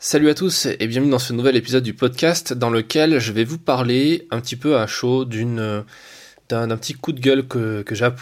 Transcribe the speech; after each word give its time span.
Salut 0.00 0.28
à 0.30 0.34
tous 0.34 0.66
et 0.66 0.86
bienvenue 0.86 1.10
dans 1.10 1.18
ce 1.18 1.32
nouvel 1.32 1.56
épisode 1.56 1.82
du 1.82 1.92
podcast 1.92 2.52
dans 2.52 2.70
lequel 2.70 3.18
je 3.18 3.32
vais 3.32 3.42
vous 3.42 3.58
parler 3.58 4.28
un 4.30 4.40
petit 4.40 4.54
peu 4.54 4.76
à 4.76 4.86
chaud 4.86 5.24
d'une 5.24 5.84
d'un 6.48 6.76
petit 6.76 6.94
coup 6.94 7.10
de 7.10 7.18
gueule 7.18 7.48
que, 7.48 7.84
j'ai 7.90 8.04
à 8.04 8.14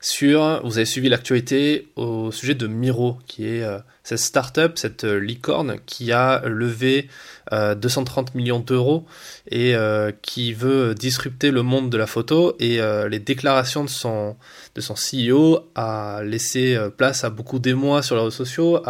sur, 0.00 0.60
vous 0.66 0.76
avez 0.76 0.84
suivi 0.84 1.08
l'actualité 1.08 1.86
au 1.94 2.32
sujet 2.32 2.56
de 2.56 2.66
Miro, 2.66 3.16
qui 3.28 3.46
est 3.46 3.62
euh, 3.62 3.78
cette 4.04 4.18
startup, 4.18 4.78
cette 4.78 5.04
euh, 5.04 5.18
licorne 5.18 5.78
qui 5.86 6.12
a 6.12 6.42
levé 6.44 7.08
230 7.50 8.28
euh, 8.28 8.38
millions 8.38 8.60
d'euros 8.60 9.04
et 9.50 9.74
qui 10.22 10.54
veut 10.54 10.94
disrupter 10.94 11.50
le 11.50 11.62
monde 11.62 11.90
de 11.90 11.98
la 11.98 12.06
photo 12.06 12.56
et 12.58 12.80
les 13.08 13.18
déclarations 13.18 13.84
de 13.84 13.90
son, 13.90 14.36
de 14.74 14.80
son 14.80 14.94
CEO 14.94 15.70
a 15.74 16.22
laissé 16.24 16.78
place 16.96 17.22
à 17.22 17.28
beaucoup 17.28 17.58
d'émois 17.58 18.02
sur 18.02 18.16
les 18.16 18.22
réseaux 18.22 18.30
sociaux, 18.30 18.82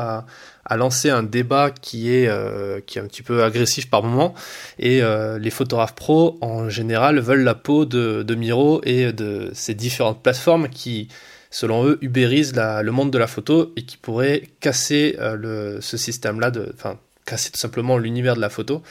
a 0.64 0.77
lancé 0.77 1.11
un 1.11 1.23
débat 1.23 1.71
qui 1.71 2.12
est 2.15 2.29
euh, 2.29 2.81
qui 2.81 2.99
est 2.99 3.03
un 3.03 3.07
petit 3.07 3.23
peu 3.23 3.45
agressif 3.45 3.90
par 3.90 4.03
moment 4.03 4.35
et 4.79 5.03
euh, 5.03 5.39
les 5.39 5.51
photographes 5.51 5.95
pros 5.95 6.39
en 6.40 6.68
général 6.68 7.21
veulent 7.21 7.45
la 7.45 7.54
peau 7.54 7.85
de, 7.85 8.23
de 8.23 8.35
Miro 8.35 8.81
et 8.85 9.12
de 9.12 9.51
ces 9.53 9.75
différentes 9.75 10.23
plateformes 10.23 10.68
qui 10.68 11.09
selon 11.54 11.86
eux 11.86 11.99
ubérisent 12.03 12.57
la, 12.57 12.82
le 12.82 12.90
monde 12.90 13.13
de 13.13 13.18
la 13.18 13.29
photo 13.29 13.72
et 13.76 13.82
qui 13.82 13.96
pourraient 13.96 14.43
casser 14.58 15.17
euh, 15.21 15.36
le, 15.36 15.81
ce 15.81 15.96
système 15.96 16.40
là 16.40 16.50
de 16.50 16.72
enfin 16.75 16.99
casser 17.25 17.53
tout 17.53 17.61
simplement 17.61 17.96
l'univers 17.96 18.35
de 18.35 18.40
la 18.40 18.50
photo 18.50 18.82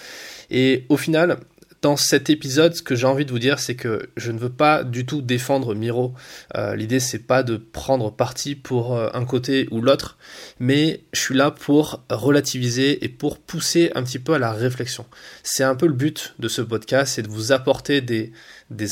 et 0.49 0.85
au 0.87 0.95
final 0.95 1.37
dans 1.83 1.97
cet 1.97 2.29
épisode, 2.29 2.73
ce 2.75 2.81
que 2.81 2.95
j'ai 2.95 3.05
envie 3.05 3.25
de 3.25 3.31
vous 3.31 3.39
dire, 3.39 3.59
c'est 3.59 3.75
que 3.75 4.09
je 4.15 4.31
ne 4.31 4.39
veux 4.39 4.49
pas 4.49 4.85
du 4.85 5.05
tout 5.05 5.21
défendre 5.21 5.75
Miro. 5.75 6.13
Euh, 6.55 6.77
L'idée, 6.77 7.01
c'est 7.01 7.19
pas 7.19 7.43
de 7.43 7.57
prendre 7.57 8.09
parti 8.09 8.55
pour 8.55 8.95
euh, 8.95 9.09
un 9.13 9.25
côté 9.25 9.67
ou 9.69 9.81
l'autre, 9.81 10.17
mais 10.59 11.03
je 11.11 11.19
suis 11.19 11.35
là 11.35 11.51
pour 11.51 12.01
relativiser 12.09 13.03
et 13.03 13.09
pour 13.09 13.37
pousser 13.37 13.91
un 13.95 14.03
petit 14.03 14.19
peu 14.19 14.33
à 14.33 14.39
la 14.39 14.53
réflexion. 14.53 15.05
C'est 15.43 15.65
un 15.65 15.75
peu 15.75 15.87
le 15.87 15.93
but 15.93 16.35
de 16.39 16.47
ce 16.47 16.61
podcast, 16.61 17.15
c'est 17.15 17.21
de 17.21 17.27
vous 17.27 17.51
apporter 17.51 17.99
des, 17.99 18.31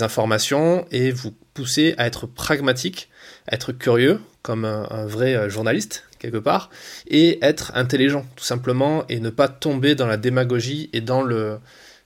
informations 0.02 0.86
et 0.92 1.12
vous 1.12 1.34
pousser 1.54 1.96
à 1.98 2.08
être 2.08 2.28
pragmatique, 2.28 3.10
être 3.50 3.72
curieux, 3.72 4.20
comme 4.42 4.66
un, 4.66 5.06
vrai 5.06 5.36
euh, 5.36 5.50
journaliste 5.50 6.06
quelque 6.20 6.38
part, 6.38 6.70
et 7.08 7.44
être 7.44 7.72
intelligent, 7.76 8.26
tout 8.36 8.44
simplement, 8.44 9.06
et 9.10 9.20
ne 9.20 9.30
pas 9.30 9.48
tomber 9.48 9.96
dans 9.96 10.08
la 10.08 10.18
démagogie 10.18 10.90
et 10.94 11.02
dans 11.02 11.22
le 11.22 11.60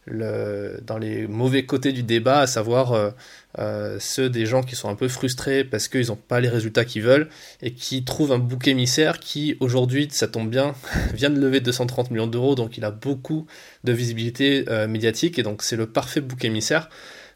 dans 0.07 0.99
les 0.99 1.25
mauvais 1.25 1.65
côtés 1.65 1.91
du 1.91 2.03
débat, 2.03 2.41
à 2.41 2.45
savoir 2.45 2.93
euh, 2.93 3.09
euh, 3.57 3.97
ceux 3.99 4.29
des 4.29 4.45
gens 4.45 4.61
qui 4.61 4.75
sont 4.75 4.87
un 4.87 4.93
peu 4.93 5.07
frustrés 5.07 5.63
parce 5.63 5.87
qu'ils 5.87 6.09
n'ont 6.09 6.15
pas 6.15 6.39
les 6.39 6.47
résultats 6.47 6.85
qu'ils 6.85 7.01
veulent 7.01 7.27
et 7.63 7.73
qui 7.73 8.05
trouvent 8.05 8.31
un 8.31 8.37
bouc 8.37 8.67
émissaire 8.67 9.19
qui 9.19 9.57
aujourd'hui, 9.61 10.07
ça 10.11 10.27
tombe 10.27 10.51
bien, 10.51 10.75
vient 11.15 11.31
de 11.31 11.39
lever 11.39 11.59
230 11.59 12.11
millions 12.11 12.27
d'euros, 12.27 12.53
donc 12.53 12.77
il 12.77 12.85
a 12.85 12.91
beaucoup 12.91 13.47
de 13.83 13.93
visibilité 13.93 14.65
médiatique 14.87 15.39
et 15.39 15.43
donc 15.43 15.63
c'est 15.63 15.75
le 15.75 15.87
parfait 15.87 16.21
bouc 16.21 16.45
émissaire 16.45 16.87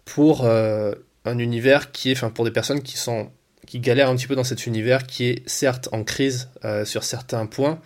pour 0.06 0.46
un 0.46 1.38
univers 1.40 1.92
qui 1.92 2.12
est, 2.12 2.14
enfin 2.14 2.30
pour 2.30 2.46
des 2.46 2.52
personnes 2.52 2.84
qui 2.84 2.98
sont 2.98 3.32
qui 3.70 3.80
galèrent 3.80 4.10
un 4.10 4.16
petit 4.16 4.28
peu 4.28 4.36
dans 4.36 4.44
cet 4.44 4.66
univers 4.66 5.06
qui 5.06 5.26
est 5.26 5.48
certes 5.48 5.90
en 5.92 6.04
crise 6.04 6.50
sur 6.86 7.04
certains 7.04 7.46
points. 7.46 7.80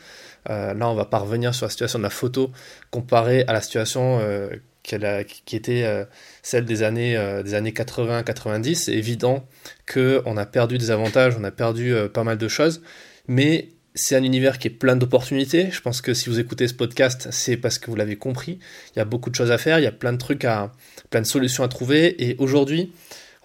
là, 0.47 0.89
on 0.89 0.95
va 0.95 1.05
pas 1.05 1.19
revenir 1.19 1.53
sur 1.53 1.65
la 1.65 1.69
situation 1.69 1.99
de 1.99 2.03
la 2.03 2.09
photo 2.09 2.51
comparée 2.89 3.43
à 3.47 3.53
la 3.53 3.61
situation 3.61 4.19
qui 4.83 5.55
était 5.55 5.83
euh, 5.83 6.05
celle 6.41 6.65
des 6.65 6.83
années, 6.83 7.15
euh, 7.15 7.41
des 7.41 7.53
années 7.53 7.71
80-90, 7.71 8.75
c'est 8.75 8.93
évident 8.93 9.47
qu'on 9.91 10.37
a 10.37 10.45
perdu 10.45 10.77
des 10.77 10.91
avantages, 10.91 11.35
on 11.39 11.43
a 11.43 11.51
perdu 11.51 11.93
euh, 11.93 12.09
pas 12.09 12.23
mal 12.23 12.37
de 12.37 12.47
choses, 12.47 12.81
mais 13.27 13.69
c'est 13.95 14.15
un 14.15 14.23
univers 14.23 14.57
qui 14.57 14.67
est 14.67 14.71
plein 14.71 14.95
d'opportunités. 14.95 15.69
Je 15.71 15.79
pense 15.79 16.01
que 16.01 16.13
si 16.13 16.29
vous 16.29 16.39
écoutez 16.39 16.67
ce 16.67 16.73
podcast, 16.73 17.27
c'est 17.31 17.57
parce 17.57 17.77
que 17.77 17.91
vous 17.91 17.95
l'avez 17.95 18.17
compris. 18.17 18.59
Il 18.95 18.99
y 18.99 19.01
a 19.01 19.05
beaucoup 19.05 19.29
de 19.29 19.35
choses 19.35 19.51
à 19.51 19.57
faire, 19.57 19.79
il 19.79 19.83
y 19.83 19.87
a 19.87 19.91
plein 19.91 20.11
de 20.11 20.17
trucs 20.17 20.45
à, 20.45 20.71
plein 21.09 21.21
de 21.21 21.27
solutions 21.27 21.63
à 21.63 21.67
trouver, 21.67 22.29
et 22.29 22.35
aujourd'hui, 22.39 22.91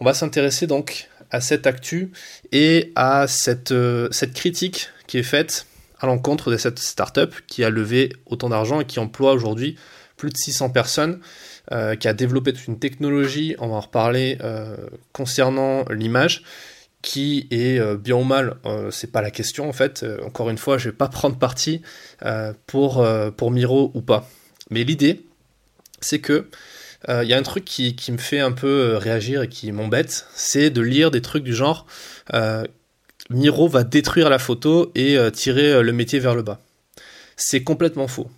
on 0.00 0.04
va 0.04 0.14
s'intéresser 0.14 0.66
donc 0.66 1.08
à 1.30 1.40
cette 1.40 1.66
actu 1.66 2.10
et 2.52 2.92
à 2.94 3.26
cette, 3.26 3.74
cette 4.10 4.34
critique 4.34 4.88
qui 5.06 5.18
est 5.18 5.22
faite 5.22 5.66
à 6.00 6.06
l'encontre 6.06 6.50
de 6.50 6.56
cette 6.56 6.78
startup 6.78 7.34
qui 7.46 7.64
a 7.64 7.70
levé 7.70 8.12
autant 8.26 8.48
d'argent 8.48 8.80
et 8.80 8.84
qui 8.84 8.98
emploie 8.98 9.32
aujourd'hui 9.32 9.76
plus 10.16 10.30
de 10.30 10.36
600 10.36 10.70
personnes, 10.70 11.20
euh, 11.72 11.94
qui 11.96 12.08
a 12.08 12.12
développé 12.12 12.52
toute 12.52 12.66
une 12.66 12.78
technologie, 12.78 13.54
on 13.58 13.68
va 13.68 13.76
en 13.76 13.80
reparler, 13.80 14.38
euh, 14.42 14.76
concernant 15.12 15.84
l'image, 15.90 16.42
qui 17.00 17.46
est 17.50 17.78
euh, 17.78 17.96
bien 17.96 18.16
ou 18.16 18.24
mal, 18.24 18.56
c'est 18.90 19.12
pas 19.12 19.22
la 19.22 19.30
question 19.30 19.68
en 19.68 19.72
fait. 19.72 20.04
encore 20.24 20.50
une 20.50 20.58
fois, 20.58 20.76
je 20.76 20.90
vais 20.90 20.96
pas 20.96 21.08
prendre 21.08 21.38
parti 21.38 21.80
pour, 22.66 23.06
pour 23.36 23.50
Miro 23.50 23.92
ou 23.94 24.02
pas. 24.02 24.28
Mais 24.70 24.84
l'idée, 24.84 25.24
c'est 26.00 26.18
que 26.18 26.48
il 27.06 27.28
y 27.28 27.32
a 27.32 27.38
un 27.38 27.42
truc 27.42 27.64
qui, 27.64 27.94
qui, 27.94 28.10
me 28.10 28.18
fait 28.18 28.40
un 28.40 28.50
peu 28.50 28.96
réagir 28.96 29.42
et 29.42 29.48
qui 29.48 29.70
m'embête, 29.70 30.26
c'est 30.34 30.70
de 30.70 30.80
lire 30.80 31.10
des 31.10 31.22
trucs 31.22 31.44
du 31.44 31.54
genre 31.54 31.86
Miro 33.30 33.68
va 33.68 33.84
détruire 33.84 34.30
la 34.30 34.38
photo 34.38 34.90
et 34.94 35.16
tirer 35.32 35.82
le 35.82 35.92
métier 35.92 36.18
vers 36.18 36.34
le 36.34 36.42
bas. 36.42 36.60
C'est 37.36 37.62
complètement 37.62 38.08
faux. 38.08 38.28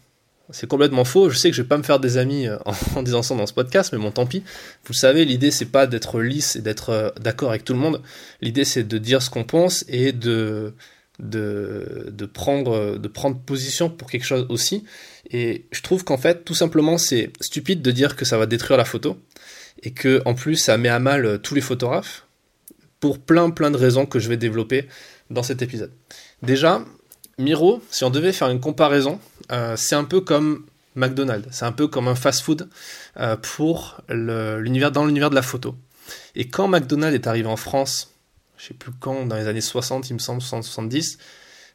C'est 0.52 0.66
complètement 0.66 1.04
faux. 1.04 1.30
Je 1.30 1.38
sais 1.38 1.50
que 1.50 1.56
je 1.56 1.62
vais 1.62 1.68
pas 1.68 1.78
me 1.78 1.82
faire 1.82 2.00
des 2.00 2.18
amis 2.18 2.48
euh, 2.48 2.58
en, 2.96 3.02
disant 3.02 3.22
ça 3.22 3.34
dans 3.34 3.46
ce 3.46 3.52
podcast, 3.52 3.92
mais 3.92 3.98
bon, 3.98 4.10
tant 4.10 4.26
pis. 4.26 4.42
Vous 4.84 4.92
savez, 4.92 5.24
l'idée 5.24 5.50
c'est 5.50 5.66
pas 5.66 5.86
d'être 5.86 6.20
lisse 6.20 6.56
et 6.56 6.60
d'être 6.60 6.90
euh, 6.90 7.10
d'accord 7.20 7.50
avec 7.50 7.64
tout 7.64 7.72
le 7.72 7.78
monde. 7.78 8.02
L'idée 8.40 8.64
c'est 8.64 8.84
de 8.84 8.98
dire 8.98 9.22
ce 9.22 9.30
qu'on 9.30 9.44
pense 9.44 9.84
et 9.88 10.12
de, 10.12 10.74
de, 11.20 12.12
prendre, 12.32 12.98
de 12.98 13.08
prendre 13.08 13.38
position 13.38 13.90
pour 13.90 14.10
quelque 14.10 14.24
chose 14.24 14.46
aussi. 14.48 14.84
Et 15.30 15.66
je 15.70 15.82
trouve 15.82 16.04
qu'en 16.04 16.18
fait, 16.18 16.44
tout 16.44 16.54
simplement, 16.54 16.98
c'est 16.98 17.32
stupide 17.40 17.82
de 17.82 17.90
dire 17.90 18.16
que 18.16 18.24
ça 18.24 18.38
va 18.38 18.46
détruire 18.46 18.78
la 18.78 18.84
photo 18.84 19.16
et 19.82 19.92
que 19.92 20.22
en 20.24 20.34
plus 20.34 20.56
ça 20.56 20.76
met 20.76 20.88
à 20.88 20.98
mal 20.98 21.24
euh, 21.24 21.38
tous 21.38 21.54
les 21.54 21.60
photographes 21.60 22.26
pour 22.98 23.18
plein 23.18 23.50
plein 23.50 23.70
de 23.70 23.76
raisons 23.76 24.06
que 24.06 24.18
je 24.18 24.28
vais 24.28 24.36
développer 24.36 24.86
dans 25.30 25.42
cet 25.42 25.62
épisode. 25.62 25.92
Déjà, 26.42 26.84
Miro, 27.38 27.82
si 27.90 28.04
on 28.04 28.10
devait 28.10 28.32
faire 28.32 28.50
une 28.50 28.60
comparaison, 28.60 29.20
euh, 29.52 29.74
c'est 29.76 29.94
un 29.94 30.04
peu 30.04 30.20
comme 30.20 30.66
McDonald's, 30.96 31.48
c'est 31.50 31.64
un 31.64 31.72
peu 31.72 31.86
comme 31.86 32.08
un 32.08 32.14
fast-food 32.14 32.68
euh, 33.18 33.36
pour 33.36 34.00
dans 34.08 34.58
l'univers 34.58 35.30
de 35.30 35.34
la 35.34 35.42
photo. 35.42 35.76
Et 36.34 36.48
quand 36.48 36.68
McDonald's 36.68 37.14
est 37.14 37.26
arrivé 37.26 37.46
en 37.46 37.56
France, 37.56 38.12
je 38.60 38.68
sais 38.68 38.74
plus 38.74 38.92
quand, 38.98 39.26
dans 39.26 39.36
les 39.36 39.46
années 39.46 39.60
60, 39.60 40.10
il 40.10 40.14
me 40.14 40.18
semble, 40.18 40.42
70, 40.42 41.18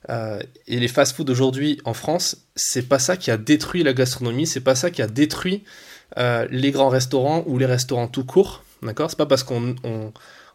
euh, 0.10 0.40
et 0.68 0.80
les 0.80 0.88
fast-food 0.88 1.30
aujourd'hui 1.30 1.82
en 1.84 1.94
France, 1.94 2.38
c'est 2.56 2.88
pas 2.88 3.00
ça 3.00 3.18
qui 3.18 3.32
a 3.32 3.38
détruit 3.38 3.84
la 3.84 3.94
gastronomie, 3.94 4.46
c'est 4.46 4.62
pas 4.62 4.76
ça 4.76 4.92
qui 4.92 5.02
a 5.02 5.08
détruit 5.08 5.64
les 6.50 6.72
grands 6.72 6.88
restaurants 6.88 7.44
ou 7.46 7.58
les 7.58 7.66
restaurants 7.66 8.08
tout 8.08 8.24
court, 8.24 8.64
d'accord? 8.82 9.10
C'est 9.10 9.18
pas 9.18 9.26
parce 9.26 9.44
qu'on 9.44 9.76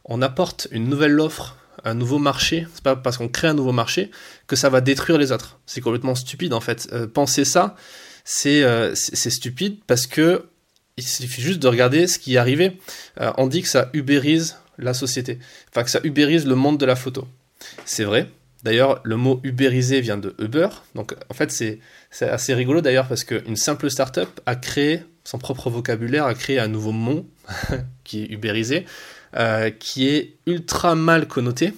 on 0.07 0.23
apporte 0.23 0.69
une 0.71 0.89
nouvelle 0.89 1.21
offre 1.21 1.59
un 1.85 1.95
nouveau 1.95 2.19
marché, 2.19 2.67
c'est 2.75 2.83
pas 2.83 2.97
parce 2.97 3.17
qu'on 3.17 3.29
crée 3.29 3.49
un 3.49 3.55
nouveau 3.55 3.73
marché 3.73 4.11
que 4.47 4.57
ça 4.57 4.69
va 4.69 4.81
détruire 4.81 5.19
les 5.19 5.33
autres. 5.33 5.59
C'est 5.67 5.81
complètement 5.81 6.15
stupide 6.15 6.53
en 6.53 6.61
fait. 6.61 6.89
Euh, 6.93 7.07
penser 7.07 7.45
ça, 7.45 7.75
euh, 8.47 8.93
c'est 8.95 9.31
stupide 9.31 9.79
parce 9.87 10.07
que 10.07 10.47
il 10.97 11.05
suffit 11.05 11.41
juste 11.41 11.61
de 11.61 11.69
regarder 11.69 12.07
ce 12.07 12.19
qui 12.19 12.35
est 12.35 12.39
arrivé. 12.39 12.79
Euh, 13.21 13.33
on 13.39 13.47
dit 13.47 13.63
que 13.63 13.69
ça 13.69 13.89
ubérise 13.95 14.57
la 14.81 14.95
société, 14.95 15.39
enfin 15.71 15.85
que 15.85 15.91
ça 15.91 16.01
ubérise 16.05 16.47
le 16.47 16.55
monde 16.55 16.79
de 16.79 16.87
la 16.87 16.97
photo. 16.97 17.27
C'est 17.85 18.05
vrai. 18.05 18.29
D'ailleurs, 18.63 19.01
le 19.05 19.17
mot 19.17 19.41
ubériser 19.43 20.03
vient 20.03 20.19
de 20.19 20.35
Uber. 20.39 20.69
Donc 20.95 21.15
en 21.31 21.35
fait, 21.35 21.51
c'est 21.51 21.81
assez 22.21 22.53
rigolo 22.53 22.81
d'ailleurs 22.83 23.09
parce 23.09 23.25
qu'une 23.25 23.57
simple 23.57 23.91
startup 23.91 24.29
a 24.45 24.55
créé 24.55 25.03
son 25.25 25.39
propre 25.39 25.71
vocabulaire, 25.71 26.27
a 26.27 26.35
créé 26.35 26.59
un 26.59 26.69
nouveau 26.69 26.93
mot 26.93 27.27
qui 28.05 28.25
est 28.25 28.27
ubérisé 28.31 28.85
euh, 29.37 29.71
qui 29.71 30.09
est 30.09 30.35
ultra 30.47 30.97
mal 30.97 31.29
connoté, 31.29 31.73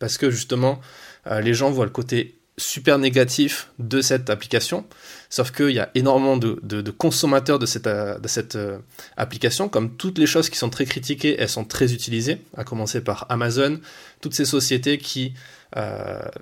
parce 0.00 0.18
que 0.18 0.32
justement, 0.32 0.80
euh, 1.28 1.40
les 1.40 1.54
gens 1.54 1.70
voient 1.70 1.84
le 1.84 1.92
côté 1.92 2.34
super 2.58 2.98
négatif 2.98 3.70
de 3.78 4.00
cette 4.00 4.28
application, 4.28 4.84
sauf 5.30 5.50
qu'il 5.52 5.70
y 5.70 5.80
a 5.80 5.90
énormément 5.94 6.36
de, 6.36 6.90
consommateurs 6.90 7.58
de 7.58 7.66
cette, 7.66 7.86
euh, 7.86 8.78
application, 9.16 9.68
comme 9.68 9.96
toutes 9.96 10.18
les 10.18 10.26
choses 10.26 10.50
qui 10.50 10.58
sont 10.58 10.70
très 10.70 10.84
critiquées, 10.84 11.36
elles 11.38 11.48
sont 11.48 11.64
très 11.64 11.92
utilisées, 11.94 12.38
à 12.56 12.64
commencer 12.64 13.00
par 13.00 13.26
Amazon, 13.30 13.80
toutes 14.20 14.34
ces 14.34 14.44
sociétés 14.44 14.98
qui, 14.98 15.34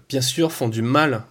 bien 0.08 0.20
sûr, 0.20 0.50
font 0.52 0.69
du 0.69 0.82
mal 0.82 1.23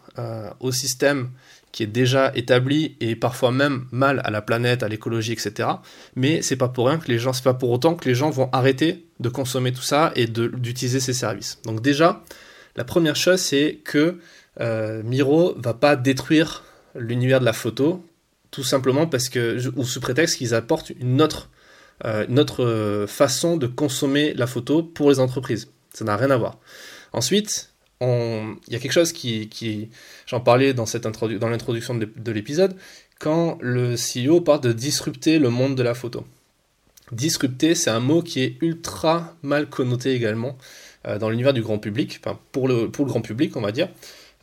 au 0.59 0.71
système 0.71 1.29
qui 1.71 1.83
est 1.83 1.87
déjà 1.87 2.31
établi 2.35 2.95
et 2.99 3.15
parfois 3.15 3.51
même 3.51 3.85
mal 3.91 4.21
à 4.23 4.31
la 4.31 4.41
planète, 4.41 4.83
à 4.83 4.87
l'écologie, 4.87 5.33
etc. 5.33 5.69
Mais 6.15 6.41
c'est 6.41 6.55
pas 6.55 6.69
pour 6.69 6.87
rien 6.87 6.97
que 6.97 7.07
les 7.07 7.19
gens, 7.19 7.33
c'est 7.33 7.43
pas 7.43 7.53
pour 7.53 7.69
autant 7.71 7.95
que 7.95 8.07
les 8.07 8.15
gens 8.15 8.29
vont 8.29 8.49
arrêter 8.51 9.05
de 9.19 9.29
consommer 9.29 9.71
tout 9.71 9.81
ça 9.81 10.11
et 10.15 10.27
d'utiliser 10.27 10.99
ces 10.99 11.13
services. 11.13 11.59
Donc 11.65 11.81
déjà, 11.81 12.23
la 12.75 12.83
première 12.83 13.15
chose, 13.15 13.39
c'est 13.39 13.79
que 13.83 14.19
euh, 14.59 15.03
Miro 15.03 15.53
va 15.57 15.73
pas 15.73 15.95
détruire 15.95 16.63
l'univers 16.95 17.39
de 17.39 17.45
la 17.45 17.53
photo, 17.53 18.03
tout 18.51 18.63
simplement 18.63 19.07
parce 19.07 19.29
que, 19.29 19.59
ou 19.75 19.83
sous 19.83 20.01
prétexte 20.01 20.37
qu'ils 20.37 20.53
apportent 20.53 20.91
une 20.99 21.21
autre, 21.21 21.49
euh, 22.05 22.25
autre 22.37 22.63
euh, 22.63 23.07
façon 23.07 23.57
de 23.57 23.67
consommer 23.67 24.33
la 24.33 24.47
photo 24.47 24.83
pour 24.83 25.09
les 25.09 25.19
entreprises. 25.19 25.69
Ça 25.93 26.05
n'a 26.05 26.17
rien 26.17 26.31
à 26.31 26.37
voir. 26.37 26.57
Ensuite, 27.13 27.71
il 28.01 28.55
y 28.69 28.75
a 28.75 28.79
quelque 28.79 28.93
chose 28.93 29.11
qui, 29.11 29.89
j'en 30.25 30.39
parlais 30.39 30.73
dans, 30.73 30.85
dans 30.85 31.49
l'introduction 31.49 31.95
de 31.95 32.31
l'épisode, 32.31 32.75
quand 33.19 33.57
le 33.61 33.95
CEO 33.95 34.41
parle 34.41 34.61
de 34.61 34.71
disrupter 34.71 35.37
le 35.37 35.49
monde 35.49 35.75
de 35.75 35.83
la 35.83 35.93
photo. 35.93 36.25
Disrupter, 37.11 37.75
c'est 37.75 37.89
un 37.89 37.99
mot 37.99 38.21
qui 38.21 38.41
est 38.41 38.57
ultra 38.61 39.35
mal 39.41 39.69
connoté 39.69 40.13
également 40.13 40.57
euh, 41.07 41.17
dans 41.17 41.29
l'univers 41.29 41.53
du 41.53 41.61
grand 41.61 41.79
public, 41.79 42.19
enfin 42.23 42.39
pour 42.51 42.67
le, 42.67 42.89
pour 42.89 43.05
le 43.05 43.09
grand 43.09 43.21
public, 43.21 43.55
on 43.57 43.61
va 43.61 43.71
dire. 43.71 43.89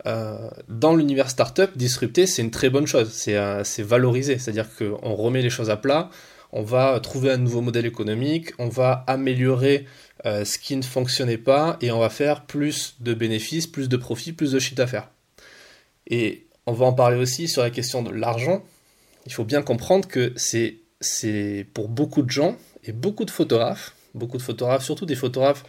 Euh, 0.07 0.49
dans 0.69 0.95
l'univers 0.95 1.31
startup, 1.31 1.77
disrupter, 1.77 2.27
c'est 2.27 2.43
une 2.43 2.51
très 2.51 2.71
bonne 2.71 2.87
chose, 2.87 3.11
c'est 3.13 3.37
euh, 3.37 3.63
valorisé, 3.79 4.39
c'est-à-dire 4.39 4.69
qu'on 4.77 5.15
remet 5.15 5.43
les 5.43 5.51
choses 5.51 5.71
à 5.71 5.77
plat, 5.77 6.11
on 6.53 6.63
va 6.63 6.99
trouver 7.01 7.33
un 7.33 7.39
nouveau 7.39 7.61
modèle 7.61 7.87
économique, 7.87 8.53
on 8.59 8.69
va 8.69 9.05
améliorer 9.07 9.87
ce 10.25 10.59
qui 10.59 10.75
ne 10.75 10.83
fonctionnait 10.83 11.39
pas 11.39 11.77
et 11.81 11.93
on 11.93 12.01
va 12.01 12.09
faire 12.09 12.47
plus 12.47 12.97
de 12.99 13.15
bénéfices, 13.15 13.69
plus 13.69 13.89
de 13.89 13.97
profits, 13.97 14.33
plus 14.33 14.53
de 14.53 14.59
chiffre 14.59 14.75
d'affaires. 14.75 15.09
Et 16.09 16.47
on 16.67 16.73
va 16.73 16.87
en 16.87 16.93
parler 16.93 17.17
aussi 17.17 17.47
sur 17.47 17.63
la 17.63 17.71
question 17.71 18.03
de 18.03 18.11
l'argent. 18.11 18.65
Il 19.27 19.33
faut 19.33 19.45
bien 19.45 19.63
comprendre 19.63 20.09
que 20.09 20.33
c'est 20.37 20.79
c'est 21.01 21.67
pour 21.75 21.89
beaucoup 21.89 22.23
de 22.23 22.31
gens 22.31 22.57
et 22.85 22.93
beaucoup 22.93 23.25
de 23.25 23.31
photographes, 23.31 23.95
beaucoup 24.15 24.39
de 24.39 24.43
photographes, 24.43 24.85
surtout 24.85 25.07
des 25.07 25.15
photographes 25.15 25.65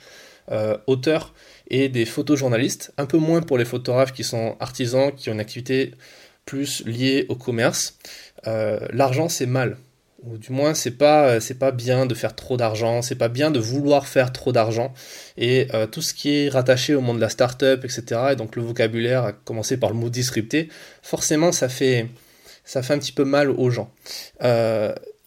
euh, 0.52 0.78
auteurs 0.88 1.34
et 1.70 1.90
des 1.90 2.06
photojournalistes, 2.06 2.94
un 2.98 3.06
peu 3.06 3.18
moins 3.18 3.42
pour 3.42 3.58
les 3.58 3.66
photographes 3.66 4.14
qui 4.14 4.24
sont 4.24 4.56
artisans, 4.60 5.12
qui 5.14 5.30
ont 5.30 5.34
une 5.34 5.40
activité 5.40 5.94
plus 6.46 6.86
liée 6.86 7.26
au 7.28 7.36
commerce. 7.36 7.98
Euh, 8.48 8.80
l'argent 8.92 9.28
c'est 9.28 9.46
mal, 9.46 9.78
ou 10.24 10.38
du 10.38 10.52
moins 10.52 10.74
c'est 10.74 10.92
pas 10.92 11.40
c'est 11.42 11.60
pas 11.60 11.72
bien 11.72 12.06
de 12.06 12.14
faire 12.14 12.36
trop 12.36 12.56
d'argent, 12.56 13.02
c'est 13.02 13.16
pas 13.16 13.28
bien 13.28 13.52
de 13.52 13.60
vouloir 13.60 14.08
faire 14.08 14.32
trop 14.32 14.54
d'argent 14.54 14.94
et 15.38 15.68
euh, 15.74 15.86
tout 15.86 16.02
ce 16.02 16.14
qui 16.14 16.34
est 16.34 16.50
rattaché 16.50 16.96
au 16.96 17.02
monde 17.02 17.18
de 17.18 17.22
la 17.22 17.30
start-up, 17.30 17.84
etc. 17.84 18.30
Et 18.32 18.36
donc 18.38 18.56
le 18.56 18.62
vocabulaire, 18.62 19.26
à 19.26 19.34
commencer 19.34 19.78
par 19.78 19.90
le 19.90 19.96
mot 19.98 20.10
disrupté, 20.10 20.70
forcément 21.02 21.52
ça 21.52 21.68
fait 21.68 22.08
ça 22.64 22.82
fait 22.84 22.94
un 22.94 23.00
petit 23.00 23.12
peu 23.12 23.26
mal 23.26 23.50
aux 23.50 23.70
gens 23.70 23.92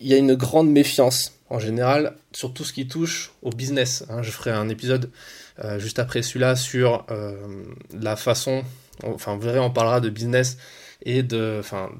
il 0.00 0.08
y 0.08 0.14
a 0.14 0.16
une 0.16 0.34
grande 0.34 0.70
méfiance 0.70 1.38
en 1.50 1.58
général 1.58 2.16
sur 2.32 2.52
tout 2.54 2.64
ce 2.64 2.72
qui 2.72 2.88
touche 2.88 3.32
au 3.42 3.50
business. 3.50 4.04
Hein. 4.08 4.22
Je 4.22 4.30
ferai 4.30 4.50
un 4.50 4.68
épisode 4.68 5.10
euh, 5.62 5.78
juste 5.78 5.98
après 5.98 6.22
celui-là 6.22 6.56
sur 6.56 7.04
euh, 7.10 7.36
la 7.92 8.16
façon, 8.16 8.64
enfin 9.04 9.34
vous 9.34 9.42
verrez, 9.42 9.58
on 9.58 9.70
parlera 9.70 10.00
de 10.00 10.08
business 10.08 10.56
et 11.02 11.22
de, 11.22 11.56
enfin 11.60 11.90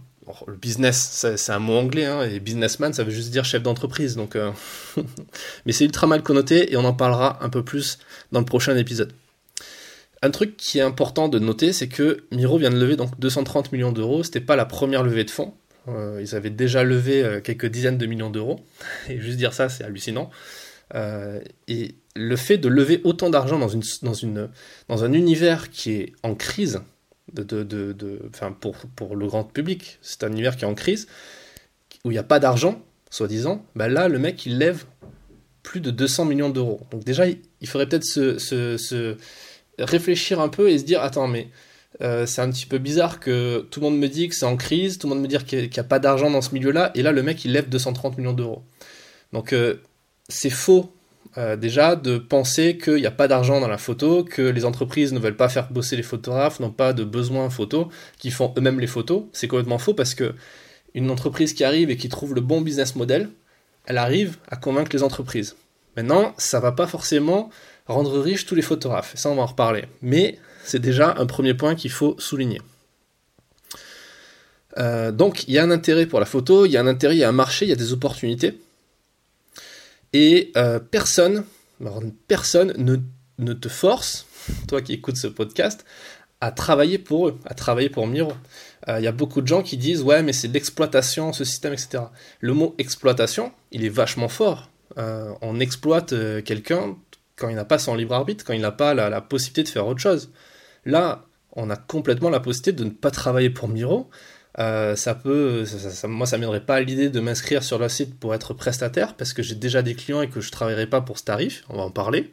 le 0.47 0.55
business 0.55 1.27
c'est 1.37 1.53
un 1.53 1.59
mot 1.59 1.77
anglais 1.77 2.05
hein, 2.05 2.23
et 2.23 2.39
businessman 2.39 2.93
ça 2.93 3.03
veut 3.03 3.11
juste 3.11 3.31
dire 3.31 3.45
chef 3.45 3.65
d'entreprise 3.65 4.15
donc, 4.15 4.37
euh, 4.37 4.53
mais 5.67 5.73
c'est 5.73 5.85
ultra 5.85 6.07
mal 6.07 6.23
connoté 6.23 6.73
et 6.73 6.77
on 6.77 6.85
en 6.85 6.93
parlera 6.93 7.39
un 7.43 7.49
peu 7.49 7.65
plus 7.65 7.99
dans 8.31 8.41
le 8.41 8.47
prochain 8.47 8.77
épisode. 8.77 9.13
Un 10.23 10.31
truc 10.31 10.57
qui 10.59 10.79
est 10.79 10.83
important 10.83 11.29
de 11.29 11.39
noter, 11.39 11.73
c'est 11.73 11.89
que 11.89 12.25
Miro 12.31 12.59
vient 12.59 12.71
de 12.71 12.79
lever 12.79 12.97
donc 12.97 13.19
230 13.19 13.73
millions 13.73 13.91
d'euros. 13.91 14.23
C'était 14.23 14.41
pas 14.41 14.55
la 14.55 14.67
première 14.67 15.03
levée 15.03 15.25
de 15.25 15.31
fonds. 15.31 15.55
Euh, 15.89 16.21
ils 16.21 16.35
avaient 16.35 16.51
déjà 16.51 16.85
levé 16.85 17.23
euh, 17.23 17.41
quelques 17.41 17.67
dizaines 17.67 17.99
de 17.99 18.07
millions 18.07 18.31
d'euros. 18.31 18.61
Et 19.09 19.21
juste 19.21 19.39
dire 19.39 19.53
ça, 19.53 19.69
c'est 19.69 19.85
hallucinant. 19.85 20.31
Euh, 20.95 21.41
et 21.69 21.95
le 22.17 22.35
fait 22.35 22.59
de 22.59 22.69
lever 22.69 23.01
autant 23.05 23.31
d'argent 23.31 23.61
dans, 23.61 23.69
une, 23.69 23.83
dans, 24.03 24.15
une, 24.15 24.49
dans 24.89 25.05
un 25.05 25.13
univers 25.13 25.71
qui 25.71 25.93
est 25.93 26.13
en 26.25 26.35
crise, 26.35 26.81
de, 27.33 27.45
de, 27.45 27.63
de, 27.93 28.21
pour, 28.61 28.77
pour 28.97 29.15
le 29.15 29.29
grand 29.29 29.45
public, 29.45 30.01
c'est 30.03 30.25
un 30.25 30.33
univers 30.33 30.57
qui 30.57 30.65
est 30.65 30.69
en 30.69 30.75
crise, 30.75 31.07
où 32.05 32.11
il 32.11 32.15
n'y 32.15 32.19
a 32.19 32.25
pas 32.25 32.41
d'argent, 32.41 32.83
soi-disant, 33.09 33.65
bah 33.77 33.87
là, 33.87 34.09
le 34.09 34.19
mec, 34.19 34.45
il 34.47 34.59
lève 34.59 34.85
plus 35.63 35.81
de 35.81 35.93
200 35.93 36.25
millions 36.25 36.51
d'euros. 36.51 36.81
Donc 36.91 37.05
déjà, 37.05 37.27
il 37.29 37.69
faudrait 37.69 37.89
peut-être 37.89 38.05
se, 38.05 38.39
se, 38.39 38.77
se, 38.77 39.17
réfléchir 39.79 40.41
un 40.41 40.49
peu 40.49 40.71
et 40.71 40.79
se 40.79 40.85
dire, 40.85 41.03
attends, 41.03 41.29
mais 41.29 41.49
euh, 42.03 42.25
c'est 42.27 42.41
un 42.41 42.51
petit 42.51 42.67
peu 42.67 42.79
bizarre 42.79 43.21
que 43.21 43.67
tout 43.71 43.81
le 43.81 43.87
monde 43.87 43.99
me 43.99 44.09
dit 44.09 44.29
que 44.29 44.35
c'est 44.35 44.47
en 44.47 44.57
crise, 44.57 44.99
tout 44.99 45.09
le 45.09 45.15
monde 45.15 45.23
me 45.23 45.29
dit 45.29 45.37
qu'il 45.45 45.69
n'y 45.69 45.79
a, 45.79 45.85
pas 45.85 45.99
d'argent 45.99 46.31
dans 46.31 46.41
ce 46.41 46.55
milieu-là, 46.55 46.93
et 46.95 47.03
là 47.03 47.13
le 47.13 47.23
mec 47.23 47.45
il 47.45 47.53
lève 47.53 47.69
230 47.69 48.17
millions 48.19 48.33
d'euros. 48.33 48.63
Donc 49.33 49.53
euh, 49.53 49.77
c'est 50.29 50.51
faux 50.51 50.93
euh, 51.39 51.57
déjà 51.57 51.95
de 51.95 52.19
penser 52.19 52.77
qu'il 52.77 52.97
n'y 52.97 53.07
a 53.07 53.13
pas 53.13 53.29
d'argent 53.29 53.61
dans 53.61 53.69
la 53.69 53.79
photo, 53.79 54.25
que 54.25 54.43
les 54.43 54.65
entreprises 54.65 55.13
ne 55.13 55.19
veulent 55.19 55.37
pas 55.37 55.49
faire 55.49 55.71
bosser 55.71 55.97
les 55.97 56.03
photographes, 56.03 56.59
n'ont 56.59 56.71
pas 56.71 56.93
de 56.93 57.05
besoin 57.05 57.51
photo, 57.51 57.89
qui 58.19 58.31
font 58.31 58.53
eux-mêmes 58.57 58.81
les 58.81 58.89
photos. 58.89 59.25
C'est 59.33 59.47
complètement 59.47 59.79
faux 59.79 59.95
parce 59.95 60.15
que 60.15 60.35
une 60.95 61.11
entreprise 61.11 61.53
qui 61.55 61.63
arrive 61.63 61.91
et 61.91 61.97
qui 61.97 62.09
trouve 62.09 62.35
le 62.35 62.41
bon 62.41 62.61
business 62.63 62.97
model, 62.97 63.29
elle 63.87 63.99
arrive 63.99 64.39
à 64.49 64.57
convaincre 64.57 64.91
les 64.93 65.05
entreprises. 65.05 65.55
Maintenant, 65.97 66.35
ça 66.37 66.59
va 66.59 66.73
pas 66.73 66.89
forcément 66.89 67.51
rendre 67.87 68.19
riches 68.19 68.47
tous 68.47 68.55
les 68.57 68.63
photographes, 68.63 69.13
ça 69.17 69.31
on 69.31 69.37
va 69.37 69.43
en 69.43 69.47
reparler. 69.47 69.85
Mais 70.03 70.39
c'est 70.65 70.79
déjà 70.79 71.15
un 71.19 71.27
premier 71.27 71.55
point 71.55 71.75
qu'il 71.75 71.91
faut 71.91 72.17
souligner. 72.19 72.61
Euh, 74.79 75.11
donc 75.11 75.49
il 75.49 75.55
y 75.55 75.59
a 75.59 75.65
un 75.65 75.71
intérêt 75.71 76.07
pour 76.07 76.21
la 76.21 76.27
photo, 76.27 76.67
il 76.67 76.73
y 76.73 76.77
a 76.77 76.81
un 76.81 76.87
intérêt, 76.87 77.17
il 77.17 77.19
y 77.19 77.25
a 77.25 77.29
un 77.29 77.33
marché, 77.33 77.65
il 77.67 77.69
y 77.69 77.73
a 77.73 77.77
des 77.77 77.93
opportunités. 77.93 78.59
Et 80.13 80.53
euh, 80.57 80.79
personne, 80.79 81.45
personne 82.29 82.75
ne, 83.39 83.53
te 83.53 83.69
force, 83.69 84.27
toi 84.69 84.83
qui 84.83 84.95
écoutes 84.95 85.17
ce 85.17 85.27
podcast, 85.27 85.85
à 86.41 86.53
travailler 86.53 86.99
pour 86.99 87.29
eux, 87.29 87.39
à 87.45 87.55
travailler 87.55 87.91
pour 87.91 88.07
Miro. 88.07 88.33
Euh, 88.89 88.99
il 88.99 89.05
y 89.05 89.09
a 89.09 89.13
beaucoup 89.13 89.41
de 89.41 89.47
gens 89.47 89.63
qui 89.63 89.77
disent 89.77 90.03
ouais 90.03 90.23
mais 90.23 90.33
c'est 90.33 90.49
l'exploitation, 90.49 91.33
ce 91.33 91.45
système, 91.45 91.73
etc. 91.73 92.05
Le 92.41 92.55
mot 92.55 92.75
exploitation, 92.79 93.53
il 93.73 93.85
est 93.85 93.91
vachement 93.91 94.29
fort. 94.29 94.71
on 94.97 95.61
exploite 95.61 96.15
quelqu'un 96.45 96.97
quand 97.41 97.49
il 97.49 97.57
n'a 97.57 97.65
pas 97.65 97.79
son 97.79 97.95
libre 97.95 98.15
arbitre, 98.15 98.45
quand 98.45 98.53
il 98.53 98.61
n'a 98.61 98.71
pas 98.71 98.95
la, 98.95 99.21
possibilité 99.21 99.65
de 99.65 99.69
faire 99.69 99.87
autre 99.87 100.01
chose. 100.01 100.31
Là, 100.85 101.25
on 101.53 101.71
a 101.71 101.77
complètement 101.77 102.31
la 102.31 102.41
possibilité 102.41 102.73
de 102.73 102.85
ne 102.85 102.91
pas 102.91 103.11
travailler 103.11 103.51
pour 103.51 103.69
Miro. 103.69 104.09
Euh, 104.59 104.97
ça 104.97 105.15
peut, 105.15 105.65
moi, 106.05 106.27
ça 106.27 106.37
m'aiderait 106.37 106.65
pas 106.65 106.81
l'idée 106.81 107.09
de 107.09 107.21
m'inscrire 107.21 107.63
sur 107.63 107.79
le 107.79 107.89
site 107.89 108.19
pour 108.19 108.35
être 108.35 108.53
prestataire 108.55 109.15
parce 109.15 109.33
que 109.33 109.43
j'ai 109.43 109.55
déjà 109.55 109.83
des 109.83 109.95
clients 109.95 110.23
et 110.23 110.29
que 110.29 110.41
je 110.41 110.51
travaillerai 110.51 110.87
pas 110.87 111.01
pour 111.01 111.19
ce 111.19 111.25
tarif. 111.25 111.65
On 111.69 111.77
va 111.77 111.83
en 111.83 111.91
parler. 111.91 112.33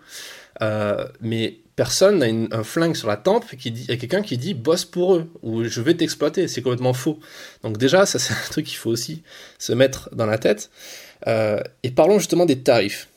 Euh, 0.61 1.07
mais 1.21 1.59
personne 1.75 2.17
n'a 2.17 2.57
un 2.57 2.63
flingue 2.63 2.95
sur 2.95 3.07
la 3.07 3.17
tempe 3.17 3.55
qui 3.55 3.69
dit, 3.71 3.91
a 3.91 3.97
quelqu'un 3.97 4.23
qui 4.23 4.37
dit 4.37 4.55
bosse 4.55 4.83
pour 4.83 5.15
eux 5.15 5.31
ou 5.43 5.63
je 5.63 5.81
vais 5.81 5.93
t'exploiter. 5.93 6.47
C'est 6.47 6.61
complètement 6.61 6.93
faux. 6.93 7.19
Donc 7.63 7.77
déjà, 7.77 8.05
ça 8.05 8.19
c'est 8.19 8.33
un 8.47 8.49
truc 8.49 8.65
qu'il 8.65 8.77
faut 8.77 8.89
aussi 8.89 9.23
se 9.59 9.73
mettre 9.73 10.09
dans 10.13 10.25
la 10.25 10.37
tête. 10.37 10.71
Euh, 11.27 11.59
et 11.83 11.91
parlons 11.91 12.19
justement 12.19 12.45
des 12.45 12.59
tarifs. 12.59 13.07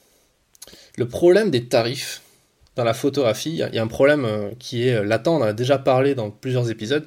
Le 0.99 1.09
problème 1.09 1.51
des 1.51 1.67
tarifs, 1.67 2.21
dans 2.81 2.85
la 2.85 2.95
photographie, 2.95 3.51
il 3.51 3.75
y, 3.75 3.79
a 3.79 3.83
un 3.83 3.87
problème 3.89 4.25
euh, 4.25 4.53
qui 4.59 4.89
est 4.89 4.95
euh, 4.95 5.05
latent, 5.05 5.29
on 5.29 5.37
en 5.37 5.43
a 5.43 5.53
déjà 5.53 5.77
parlé 5.77 6.15
dans 6.15 6.31
plusieurs 6.31 6.71
épisodes. 6.71 7.07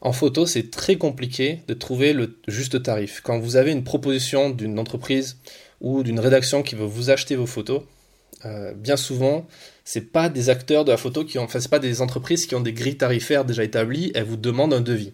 En 0.00 0.12
photo, 0.12 0.46
c'est 0.46 0.70
très 0.70 0.94
compliqué 0.94 1.62
de 1.66 1.74
trouver 1.74 2.12
le 2.12 2.38
juste 2.46 2.80
tarif. 2.80 3.20
Quand 3.24 3.40
vous 3.40 3.56
avez 3.56 3.72
une 3.72 3.82
proposition 3.82 4.50
d'une 4.50 4.78
entreprise 4.78 5.38
ou 5.80 6.04
d'une 6.04 6.20
rédaction 6.20 6.62
qui 6.62 6.76
veut 6.76 6.84
vous 6.84 7.10
acheter 7.10 7.34
vos 7.34 7.46
photos, 7.46 7.82
euh, 8.44 8.72
bien 8.74 8.96
souvent, 8.96 9.48
c'est 9.84 10.12
pas 10.12 10.28
des 10.28 10.48
acteurs 10.48 10.84
de 10.84 10.92
la 10.92 10.96
photo 10.96 11.24
qui 11.24 11.40
ont, 11.40 11.42
enfin, 11.42 11.58
c'est 11.58 11.70
pas 11.70 11.80
des 11.80 12.00
entreprises 12.00 12.46
qui 12.46 12.54
ont 12.54 12.60
des 12.60 12.72
grilles 12.72 12.96
tarifaires 12.96 13.44
déjà 13.44 13.64
établies, 13.64 14.12
elles 14.14 14.22
vous 14.22 14.36
demandent 14.36 14.74
un 14.74 14.80
devis. 14.80 15.12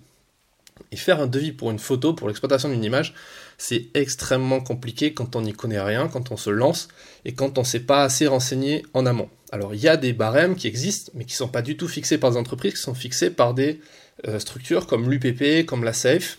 Et 0.92 0.96
faire 0.96 1.22
un 1.22 1.26
devis 1.26 1.52
pour 1.52 1.70
une 1.70 1.78
photo, 1.78 2.12
pour 2.12 2.28
l'exploitation 2.28 2.68
d'une 2.68 2.84
image, 2.84 3.14
c'est 3.60 3.88
extrêmement 3.92 4.60
compliqué 4.60 5.12
quand 5.12 5.36
on 5.36 5.42
n'y 5.42 5.52
connaît 5.52 5.82
rien, 5.82 6.08
quand 6.08 6.30
on 6.30 6.38
se 6.38 6.48
lance 6.48 6.88
et 7.26 7.34
quand 7.34 7.58
on 7.58 7.60
ne 7.60 7.66
s'est 7.66 7.80
pas 7.80 8.02
assez 8.04 8.26
renseigné 8.26 8.86
en 8.94 9.04
amont. 9.04 9.28
Alors 9.52 9.74
il 9.74 9.80
y 9.82 9.88
a 9.88 9.98
des 9.98 10.14
barèmes 10.14 10.56
qui 10.56 10.66
existent, 10.66 11.12
mais 11.14 11.26
qui 11.26 11.34
ne 11.34 11.36
sont 11.36 11.48
pas 11.48 11.60
du 11.60 11.76
tout 11.76 11.86
fixés 11.86 12.16
par 12.16 12.30
des 12.30 12.38
entreprises, 12.38 12.72
qui 12.72 12.80
sont 12.80 12.94
fixés 12.94 13.28
par 13.28 13.52
des 13.52 13.82
euh, 14.26 14.38
structures 14.38 14.86
comme 14.86 15.10
l'UPP, 15.10 15.66
comme 15.66 15.84
la 15.84 15.92
SAFE, 15.92 16.38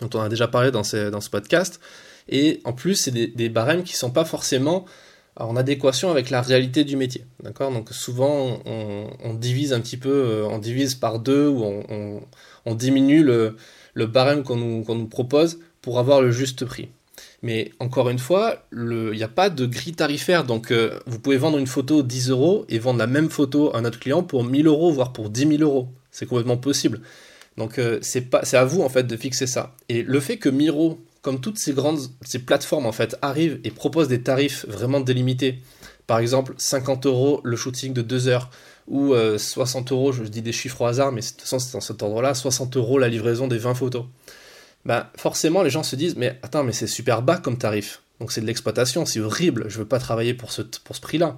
dont 0.00 0.10
on 0.12 0.20
a 0.20 0.28
déjà 0.28 0.46
parlé 0.46 0.70
dans 0.70 0.84
ce, 0.84 1.30
podcast. 1.30 1.80
Et 2.28 2.60
en 2.64 2.74
plus, 2.74 2.96
c'est 2.96 3.10
des, 3.10 3.48
barèmes 3.48 3.82
qui 3.82 3.94
ne 3.94 3.98
sont 3.98 4.10
pas 4.10 4.26
forcément 4.26 4.84
en 5.36 5.56
adéquation 5.56 6.10
avec 6.10 6.28
la 6.28 6.42
réalité 6.42 6.84
du 6.84 6.96
métier. 6.96 7.24
D'accord? 7.42 7.72
Donc 7.72 7.88
souvent, 7.90 8.60
on, 8.66 9.32
divise 9.32 9.72
un 9.72 9.80
petit 9.80 9.96
peu, 9.96 10.10
euh, 10.10 10.46
on 10.46 10.58
divise 10.58 10.94
par 10.94 11.20
deux 11.20 11.48
ou 11.48 11.64
on, 12.66 12.74
diminue 12.74 13.24
le, 13.24 13.56
barème 14.06 14.42
qu'on 14.42 14.56
nous 14.56 15.08
propose 15.08 15.58
pour 15.84 15.98
avoir 15.98 16.22
le 16.22 16.30
juste 16.30 16.64
prix. 16.64 16.88
Mais 17.42 17.72
encore 17.78 18.08
une 18.08 18.18
fois, 18.18 18.64
il 18.72 19.10
n'y 19.10 19.22
a 19.22 19.28
pas 19.28 19.50
de 19.50 19.66
grille 19.66 19.92
tarifaire. 19.92 20.44
Donc 20.44 20.70
euh, 20.70 20.98
vous 21.06 21.18
pouvez 21.18 21.36
vendre 21.36 21.58
une 21.58 21.66
photo 21.66 22.02
10 22.02 22.30
euros 22.30 22.64
et 22.70 22.78
vendre 22.78 22.98
la 22.98 23.06
même 23.06 23.28
photo 23.28 23.70
à 23.74 23.78
un 23.78 23.84
autre 23.84 24.00
client 24.00 24.22
pour 24.22 24.44
1000 24.44 24.66
euros, 24.66 24.90
voire 24.92 25.12
pour 25.12 25.28
10 25.28 25.58
000 25.58 25.62
euros. 25.62 25.88
C'est 26.10 26.24
complètement 26.24 26.56
possible. 26.56 27.02
Donc 27.58 27.78
euh, 27.78 27.98
c'est 28.00 28.32
à 28.54 28.64
vous 28.64 28.80
en 28.80 28.88
fait 28.88 29.06
de 29.06 29.14
fixer 29.14 29.46
ça. 29.46 29.74
Et 29.90 30.02
le 30.02 30.20
fait 30.20 30.38
que 30.38 30.48
Miro, 30.48 30.98
comme 31.20 31.38
toutes 31.38 31.58
ces 31.58 31.74
grandes 31.74 32.00
ces 32.22 32.38
plateformes 32.38 32.86
en 32.86 32.92
fait, 32.92 33.18
arrivent 33.20 33.60
et 33.62 33.70
proposent 33.70 34.08
des 34.08 34.22
tarifs 34.22 34.64
vraiment 34.66 35.00
délimités, 35.00 35.58
par 36.06 36.18
exemple 36.18 36.54
50 36.56 37.04
euros 37.04 37.42
le 37.44 37.56
shooting 37.56 37.92
de 37.92 38.00
2 38.00 38.28
heures, 38.28 38.48
ou 38.88 39.14
60 39.36 39.92
euh, 39.92 39.94
euros, 39.94 40.12
je 40.12 40.22
dis 40.22 40.40
des 40.40 40.52
chiffres 40.52 40.80
au 40.80 40.86
hasard, 40.86 41.12
mais 41.12 41.20
de 41.20 41.26
toute 41.26 41.42
façon 41.42 41.58
c'est 41.58 41.74
dans 41.74 41.82
cet 41.82 42.02
ordre-là, 42.02 42.32
60 42.32 42.74
euros 42.78 42.98
la 42.98 43.08
livraison 43.08 43.48
des 43.48 43.58
20 43.58 43.74
photos 43.74 44.06
bah 44.84 45.10
forcément 45.16 45.62
les 45.62 45.70
gens 45.70 45.82
se 45.82 45.96
disent 45.96 46.16
mais 46.16 46.38
attends 46.42 46.64
mais 46.64 46.72
c'est 46.72 46.86
super 46.86 47.22
bas 47.22 47.38
comme 47.38 47.58
tarif, 47.58 48.02
donc 48.20 48.32
c'est 48.32 48.40
de 48.40 48.46
l'exploitation, 48.46 49.06
c'est 49.06 49.20
horrible, 49.20 49.66
je 49.68 49.78
veux 49.78 49.84
pas 49.84 49.98
travailler 49.98 50.34
pour 50.34 50.52
ce, 50.52 50.62
prix-là. 50.62 51.36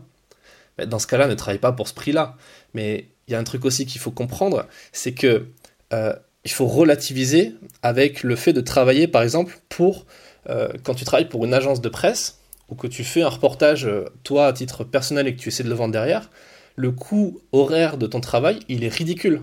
dans 0.86 0.98
ce 0.98 1.06
cas-là, 1.06 1.26
ne 1.26 1.34
travaille 1.34 1.58
pas 1.58 1.72
pour 1.72 1.88
ce 1.88 1.94
prix-là. 1.94 2.36
Mais 2.74 3.08
il 3.26 3.32
y 3.32 3.34
a 3.34 3.38
un 3.38 3.44
truc 3.44 3.64
aussi 3.64 3.86
qu'il 3.86 4.00
faut 4.00 4.10
comprendre, 4.10 4.66
c'est 4.92 5.12
que 5.12 5.46
euh, 5.92 6.12
il 6.44 6.50
faut 6.50 6.66
relativiser 6.66 7.54
avec 7.82 8.22
le 8.22 8.36
fait 8.36 8.52
de 8.52 8.60
travailler, 8.60 9.08
par 9.08 9.22
exemple, 9.22 9.58
pour 9.68 10.06
euh, 10.48 10.68
quand 10.84 10.94
tu 10.94 11.04
travailles 11.04 11.28
pour 11.28 11.44
une 11.44 11.54
agence 11.54 11.80
de 11.80 11.88
presse 11.88 12.38
ou 12.68 12.74
que 12.74 12.86
tu 12.86 13.04
fais 13.04 13.22
un 13.22 13.28
reportage 13.28 13.86
euh, 13.86 14.04
toi 14.22 14.46
à 14.46 14.52
titre 14.52 14.84
personnel 14.84 15.26
et 15.26 15.34
que 15.34 15.40
tu 15.40 15.48
essaies 15.48 15.64
de 15.64 15.68
le 15.68 15.74
vendre 15.74 15.92
derrière, 15.92 16.30
le 16.76 16.92
coût 16.92 17.40
horaire 17.52 17.96
de 17.96 18.06
ton 18.06 18.20
travail, 18.20 18.60
il 18.68 18.84
est 18.84 18.92
ridicule. 18.92 19.40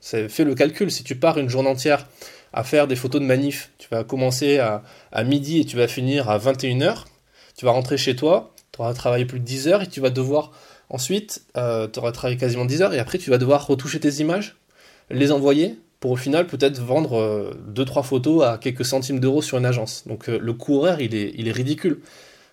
Fais 0.00 0.44
le 0.44 0.54
calcul, 0.54 0.90
si 0.90 1.02
tu 1.02 1.16
pars 1.16 1.38
une 1.38 1.48
journée 1.48 1.70
entière 1.70 2.06
à 2.54 2.62
faire 2.62 2.86
des 2.86 2.94
photos 2.94 3.20
de 3.20 3.26
manif, 3.26 3.72
tu 3.78 3.88
vas 3.90 4.04
commencer 4.04 4.58
à, 4.58 4.82
midi 5.24 5.60
et 5.60 5.64
tu 5.64 5.76
vas 5.76 5.88
finir 5.88 6.30
à 6.30 6.38
21h, 6.38 7.04
tu 7.56 7.64
vas 7.64 7.72
rentrer 7.72 7.96
chez 7.98 8.14
toi, 8.14 8.54
tu 8.72 8.80
auras 8.80 8.94
travaillé 8.94 9.24
plus 9.24 9.40
de 9.40 9.44
10 9.44 9.68
heures 9.68 9.82
et 9.82 9.88
tu 9.88 10.00
vas 10.00 10.10
devoir 10.10 10.52
ensuite, 10.88 11.42
euh, 11.56 11.88
tu 11.92 11.98
auras 11.98 12.12
travaillé 12.12 12.38
quasiment 12.38 12.64
10 12.64 12.82
heures 12.82 12.94
et 12.94 13.00
après 13.00 13.18
tu 13.18 13.28
vas 13.28 13.38
devoir 13.38 13.66
retoucher 13.66 13.98
tes 13.98 14.20
images, 14.20 14.56
les 15.10 15.32
envoyer 15.32 15.76
pour 15.98 16.12
au 16.12 16.16
final 16.16 16.46
peut-être 16.46 16.78
vendre 16.78 17.52
2-3 17.74 17.98
euh, 17.98 18.02
photos 18.02 18.44
à 18.44 18.58
quelques 18.58 18.84
centimes 18.84 19.18
d'euros 19.18 19.42
sur 19.42 19.58
une 19.58 19.66
agence. 19.66 20.06
Donc 20.06 20.28
euh, 20.28 20.38
le 20.40 20.52
coût 20.52 20.76
horaire, 20.76 21.00
il 21.00 21.16
est, 21.16 21.52
ridicule. 21.52 22.02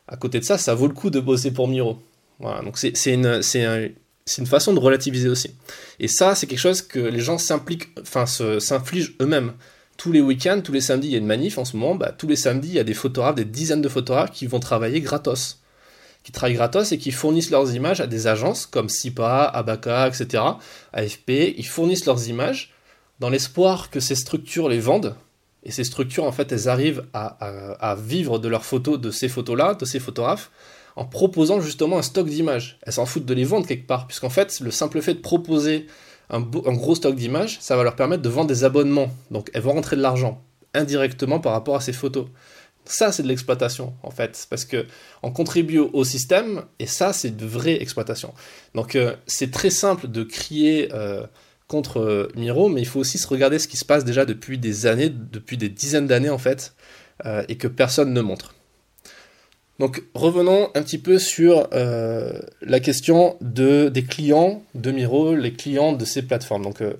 À 0.08 0.18
côté 0.18 0.40
de 0.40 0.44
ça, 0.44 0.58
ça 0.58 0.74
vaut 0.74 0.88
le 0.88 0.96
coup 0.96 1.12
de 1.12 1.20
bosser 1.20 1.52
pour 1.52 1.68
Miro. 1.68 2.02
Donc 2.40 2.80
c'est 2.80 3.14
une, 3.14 3.42
une 4.38 4.48
façon 4.48 4.74
de 4.74 4.80
relativiser 4.80 5.30
aussi. 5.30 5.54
Et 6.00 6.08
ça, 6.08 6.34
c'est 6.34 6.48
quelque 6.48 6.60
chose 6.60 6.82
que 6.82 6.98
les 6.98 7.20
gens 7.20 7.38
s'impliquent, 7.38 7.90
enfin 8.02 8.26
s'infligent 8.26 9.16
eux-mêmes. 9.22 9.54
Tous 10.02 10.12
les 10.12 10.20
week-ends, 10.22 10.62
tous 10.64 10.72
les 10.72 10.82
samedis, 10.82 11.10
il 11.10 11.12
y 11.12 11.16
a 11.16 11.20
une 11.20 11.28
manif 11.28 11.60
en 11.60 11.64
ce 11.64 11.78
moment. 11.78 11.94
Bah, 11.94 12.12
tous 12.12 12.26
les 12.26 12.36
samedis, 12.36 12.70
il 12.70 12.74
y 12.74 12.80
a 12.80 12.84
des 12.84 12.96
photographes, 12.96 13.36
des 13.36 13.46
dizaines 13.46 13.84
de 13.84 13.88
photographes 13.88 14.32
qui 14.32 14.48
vont 14.48 14.60
travailler 14.60 15.00
gratos. 15.00 15.60
Qui 16.24 16.32
travaillent 16.32 16.56
gratos 16.56 16.92
et 16.92 16.98
qui 16.98 17.12
fournissent 17.12 17.52
leurs 17.52 17.76
images 17.76 18.02
à 18.02 18.08
des 18.08 18.26
agences 18.26 18.66
comme 18.66 18.90
SIPA, 18.90 19.44
Abaca, 19.44 20.08
etc., 20.08 20.44
AFP. 20.94 21.54
Ils 21.56 21.68
fournissent 21.68 22.08
leurs 22.08 22.30
images 22.30 22.74
dans 23.20 23.30
l'espoir 23.30 23.92
que 23.92 24.00
ces 24.00 24.16
structures 24.16 24.70
les 24.70 24.80
vendent. 24.80 25.16
Et 25.62 25.70
ces 25.70 25.84
structures, 25.84 26.24
en 26.24 26.32
fait, 26.32 26.52
elles 26.52 26.68
arrivent 26.68 27.06
à, 27.14 27.96
vivre 27.96 28.40
de 28.40 28.48
leurs 28.48 28.66
photos, 28.66 29.00
de 29.00 29.12
ces 29.12 29.30
photos-là, 29.30 29.76
de 29.76 29.86
ces 29.86 30.00
photographes, 30.00 30.50
en 30.96 31.06
proposant 31.06 31.62
justement 31.62 32.00
un 32.00 32.02
stock 32.02 32.28
d'images. 32.28 32.80
Elles 32.82 32.94
s'en 32.94 33.06
foutent 33.06 33.28
de 33.28 33.36
les 33.36 33.44
vendre 33.44 33.68
quelque 33.68 33.86
part, 33.86 34.08
puisqu'en 34.08 34.32
fait, 34.32 34.62
le 34.62 34.72
simple 34.72 35.00
fait 35.00 35.14
de 35.14 35.20
proposer 35.20 35.86
un, 36.32 36.40
gros 36.40 36.96
stock 36.96 37.16
d'images, 37.16 37.58
ça 37.62 37.76
va 37.76 37.84
leur 37.84 37.96
permettre 37.96 38.24
de 38.24 38.30
vendre 38.30 38.48
des 38.48 38.64
abonnements. 38.64 39.12
Donc 39.30 39.50
elles 39.54 39.62
vont 39.62 39.74
rentrer 39.74 39.96
de 39.96 40.02
l'argent 40.02 40.42
indirectement 40.74 41.40
par 41.40 41.52
rapport 41.52 41.76
à 41.76 41.82
ces 41.82 41.94
photos. 41.94 42.28
Ça, 42.86 43.12
c'est 43.12 43.22
de 43.22 43.28
l'exploitation, 43.28 43.94
en 44.02 44.10
fait, 44.10 44.48
parce 44.50 44.66
que 44.66 44.88
on 45.22 45.32
contribue 45.32 45.78
au 45.78 46.04
système, 46.04 46.64
et 46.80 46.88
ça, 46.88 47.14
c'est 47.14 47.36
de 47.38 47.46
vraie 47.46 47.80
exploitation. 47.80 48.34
Donc, 48.74 48.96
euh, 48.96 49.16
c'est 49.28 49.52
très 49.52 49.70
simple 49.70 50.08
de 50.08 50.24
crier 50.24 50.90
euh, 50.92 51.28
contre 51.68 52.00
euh, 52.00 52.32
Miro, 52.36 52.70
mais 52.70 52.82
il 52.82 52.88
faut 52.88 53.00
aussi 53.00 53.20
se 53.20 53.28
regarder 53.28 53.60
ce 53.60 53.68
qui 53.68 53.78
se 53.78 53.86
passe 53.86 54.04
déjà 54.04 54.26
depuis 54.26 54.58
des 54.58 54.88
années, 54.88 55.10
depuis 55.10 55.58
des 55.58 55.70
dizaines 55.70 56.08
d'années, 56.08 56.32
en 56.32 56.40
fait, 56.40 56.74
et 57.48 57.56
que 57.56 57.68
personne 57.68 58.14
ne 58.14 58.22
montre. 58.22 58.56
Donc 59.82 60.04
revenons 60.14 60.70
un 60.76 60.84
petit 60.84 61.00
peu 61.00 61.18
sur 61.18 61.68
euh, 61.74 62.40
la 62.62 62.80
question 62.80 63.36
de, 63.42 63.90
des 63.90 64.04
clients 64.04 64.62
de 64.76 64.92
Miro, 64.92 65.34
les 65.34 65.54
clients 65.54 65.92
de 65.92 66.06
ces 66.06 66.22
plateformes. 66.22 66.62
Donc 66.62 66.82
euh, 66.82 66.94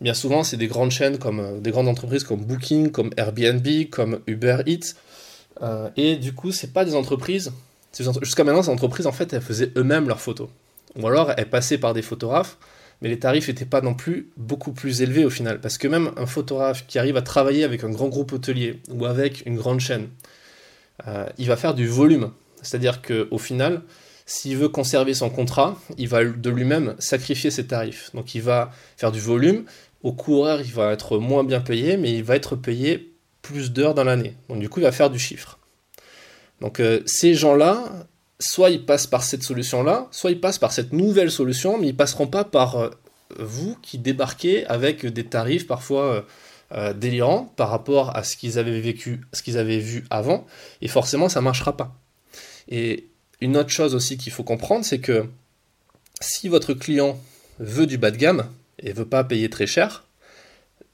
bien 0.00 0.14
souvent, 0.14 0.42
c'est 0.42 0.56
des 0.56 0.66
grandes 0.66 0.92
chaînes 0.92 1.18
comme 1.18 1.40
euh, 1.40 1.60
des 1.60 1.70
grandes 1.70 1.88
entreprises 1.88 2.24
comme 2.24 2.42
Booking, 2.42 2.90
comme 2.90 3.10
Airbnb, 3.18 3.68
comme 3.90 4.20
Uber 4.26 4.62
Eats. 4.64 4.94
et 5.98 6.16
du 6.16 6.32
coup, 6.32 6.52
c'est 6.52 6.72
pas 6.72 6.86
des 6.86 6.94
entreprises. 6.94 7.52
Jusqu'à 8.22 8.44
maintenant, 8.44 8.62
ces 8.62 8.70
entreprises, 8.70 9.06
en 9.06 9.12
fait, 9.12 9.30
elles 9.34 9.42
faisaient 9.42 9.70
eux-mêmes 9.76 10.08
leurs 10.08 10.22
photos. 10.22 10.48
Ou 10.98 11.06
alors, 11.06 11.32
elles 11.36 11.50
passaient 11.50 11.76
par 11.76 11.92
des 11.92 12.00
photographes, 12.00 12.56
mais 13.02 13.10
les 13.10 13.18
tarifs 13.18 13.48
n'étaient 13.48 13.66
pas 13.66 13.82
non 13.82 13.92
plus 13.92 14.30
beaucoup 14.38 14.72
plus 14.72 15.02
élevés 15.02 15.26
au 15.26 15.30
final. 15.30 15.60
Parce 15.60 15.76
que 15.76 15.86
même 15.86 16.12
un 16.16 16.24
photographe 16.24 16.86
qui 16.86 16.98
arrive 16.98 17.18
à 17.18 17.22
travailler 17.22 17.62
avec 17.62 17.84
un 17.84 17.90
grand 17.90 18.08
groupe 18.08 18.32
hôtelier 18.32 18.80
ou 18.90 19.04
avec 19.04 19.44
une 19.44 19.56
grande 19.56 19.80
chaîne, 19.80 20.08
euh, 21.08 21.26
il 21.38 21.46
va 21.48 21.56
faire 21.56 21.74
du 21.74 21.86
volume. 21.86 22.30
C'est-à-dire 22.62 23.02
qu'au 23.02 23.38
final, 23.38 23.82
s'il 24.26 24.56
veut 24.56 24.68
conserver 24.68 25.14
son 25.14 25.30
contrat, 25.30 25.76
il 25.98 26.08
va 26.08 26.24
de 26.24 26.50
lui-même 26.50 26.94
sacrifier 26.98 27.50
ses 27.50 27.66
tarifs. 27.66 28.10
Donc 28.14 28.34
il 28.34 28.42
va 28.42 28.70
faire 28.96 29.12
du 29.12 29.20
volume. 29.20 29.64
Au 30.02 30.16
horaire, 30.28 30.60
il 30.60 30.72
va 30.72 30.92
être 30.92 31.18
moins 31.18 31.44
bien 31.44 31.60
payé, 31.60 31.96
mais 31.96 32.12
il 32.12 32.24
va 32.24 32.36
être 32.36 32.56
payé 32.56 33.12
plus 33.40 33.72
d'heures 33.72 33.94
dans 33.94 34.04
l'année. 34.04 34.34
Donc 34.48 34.60
du 34.60 34.68
coup, 34.68 34.80
il 34.80 34.84
va 34.84 34.92
faire 34.92 35.10
du 35.10 35.18
chiffre. 35.18 35.58
Donc 36.60 36.80
euh, 36.80 37.02
ces 37.06 37.34
gens-là, 37.34 38.06
soit 38.38 38.70
ils 38.70 38.84
passent 38.84 39.06
par 39.06 39.22
cette 39.22 39.42
solution-là, 39.42 40.08
soit 40.10 40.30
ils 40.30 40.40
passent 40.40 40.58
par 40.58 40.72
cette 40.72 40.92
nouvelle 40.92 41.30
solution, 41.30 41.78
mais 41.78 41.88
ils 41.88 41.96
passeront 41.96 42.28
pas 42.28 42.44
par 42.44 42.76
euh, 42.76 42.90
vous 43.38 43.76
qui 43.82 43.98
débarquez 43.98 44.64
avec 44.66 45.06
des 45.06 45.24
tarifs 45.24 45.66
parfois 45.66 46.24
euh, 46.74 46.92
délirant 46.92 47.52
par 47.56 47.68
rapport 47.68 48.16
à 48.16 48.24
ce 48.24 48.36
qu'ils 48.36 48.58
avaient 48.58 48.80
vécu, 48.80 49.20
ce 49.32 49.42
qu'ils 49.42 49.58
avaient 49.58 49.78
vu 49.78 50.04
avant, 50.10 50.46
et 50.80 50.88
forcément 50.88 51.28
ça 51.28 51.40
marchera 51.40 51.76
pas. 51.76 51.94
Et 52.68 53.08
une 53.40 53.56
autre 53.56 53.70
chose 53.70 53.94
aussi 53.94 54.16
qu'il 54.16 54.32
faut 54.32 54.44
comprendre, 54.44 54.84
c'est 54.84 55.00
que 55.00 55.26
si 56.20 56.48
votre 56.48 56.74
client 56.74 57.20
veut 57.58 57.86
du 57.86 57.98
bas 57.98 58.10
de 58.10 58.16
gamme 58.16 58.46
et 58.78 58.92
veut 58.92 59.04
pas 59.04 59.24
payer 59.24 59.50
très 59.50 59.66
cher, 59.66 60.04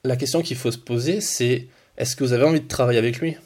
la 0.05 0.17
question 0.17 0.43
qu'il 0.43 0.57
faut 0.57 0.71
se 0.71 0.79
poser, 0.79 1.21
c'est 1.21 1.69
est-ce 1.97 2.17
que 2.17 2.25
vous 2.25 2.33
avez 2.33 2.45
envie 2.45 2.61
de 2.61 2.69
travailler 2.69 2.99
avec 2.99 3.19
lui? 3.19 3.37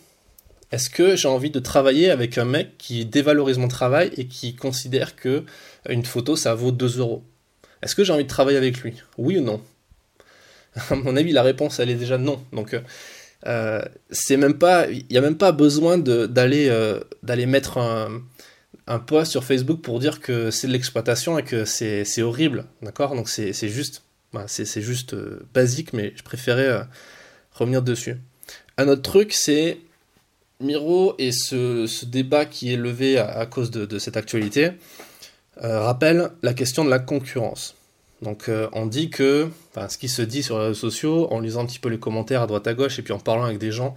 Est-ce 0.70 0.88
que 0.88 1.16
j'ai 1.16 1.28
envie 1.28 1.50
de 1.50 1.58
travailler 1.58 2.10
avec 2.10 2.38
un 2.38 2.44
mec 2.44 2.78
qui 2.78 3.04
dévalorise 3.04 3.58
mon 3.58 3.68
travail 3.68 4.10
et 4.16 4.26
qui 4.26 4.54
considère 4.54 5.16
que 5.16 5.44
une 5.88 6.04
photo 6.04 6.34
ça 6.36 6.54
vaut 6.54 6.72
2 6.72 6.98
euros? 6.98 7.22
Est-ce 7.82 7.94
que 7.94 8.04
j'ai 8.04 8.12
envie 8.12 8.24
de 8.24 8.28
travailler 8.28 8.56
avec 8.56 8.78
lui? 8.78 8.94
Oui 9.18 9.36
ou 9.38 9.42
non? 9.42 9.60
à 10.90 10.94
mon 10.94 11.16
avis, 11.16 11.32
la 11.32 11.42
réponse, 11.42 11.78
elle 11.80 11.90
est 11.90 11.96
déjà 11.96 12.18
non. 12.18 12.42
Donc, 12.52 12.74
euh, 13.46 13.82
c'est 14.10 14.36
même 14.36 14.58
pas, 14.58 14.88
il 14.88 15.04
n'y 15.10 15.18
a 15.18 15.20
même 15.20 15.36
pas 15.36 15.52
besoin 15.52 15.98
d'aller 15.98 16.68
euh, 16.68 17.00
d'aller 17.22 17.46
mettre 17.46 17.78
un, 17.78 18.22
post 19.06 19.30
sur 19.30 19.42
Facebook 19.42 19.80
pour 19.80 19.98
dire 20.00 20.20
que 20.20 20.50
c'est 20.50 20.66
de 20.66 20.72
l'exploitation 20.72 21.38
et 21.38 21.42
que 21.42 21.64
c'est 21.64 22.22
horrible, 22.22 22.66
d'accord? 22.82 23.14
Donc 23.14 23.28
c'est 23.28 23.52
juste, 23.52 24.02
euh, 25.14 25.40
basique, 25.54 25.92
mais 25.92 26.12
je 26.14 26.22
préférais 26.22 26.86
revenir 27.52 27.82
dessus. 27.82 28.16
Un 28.76 28.88
autre 28.88 29.02
truc, 29.02 29.32
c'est 29.32 29.78
Miro 30.60 31.14
et 31.18 31.32
ce, 31.32 31.86
ce, 31.86 32.04
débat 32.04 32.44
qui 32.44 32.72
est 32.72 32.76
levé 32.76 33.18
à, 33.18 33.46
cause 33.46 33.70
de, 33.70 33.86
de, 33.86 33.98
cette 33.98 34.16
actualité 34.16 34.72
rappelle 35.56 36.30
la 36.42 36.54
question 36.54 36.84
de 36.84 36.90
la 36.90 36.98
concurrence. 36.98 37.74
Donc 38.22 38.48
euh, 38.48 38.68
on 38.72 38.86
dit 38.86 39.10
que, 39.10 39.50
enfin, 39.74 39.88
ce 39.88 39.98
qui 39.98 40.08
se 40.08 40.22
dit 40.22 40.42
sur 40.44 40.58
les 40.58 40.66
réseaux 40.66 40.90
sociaux, 40.90 41.28
en 41.32 41.40
lisant 41.40 41.62
un 41.62 41.66
petit 41.66 41.80
peu 41.80 41.88
les 41.88 41.98
commentaires 41.98 42.40
à 42.42 42.46
droite 42.46 42.66
à 42.68 42.74
gauche 42.74 42.98
et 42.98 43.02
puis 43.02 43.12
en 43.12 43.18
parlant 43.18 43.44
avec 43.44 43.58
des 43.58 43.72
gens 43.72 43.96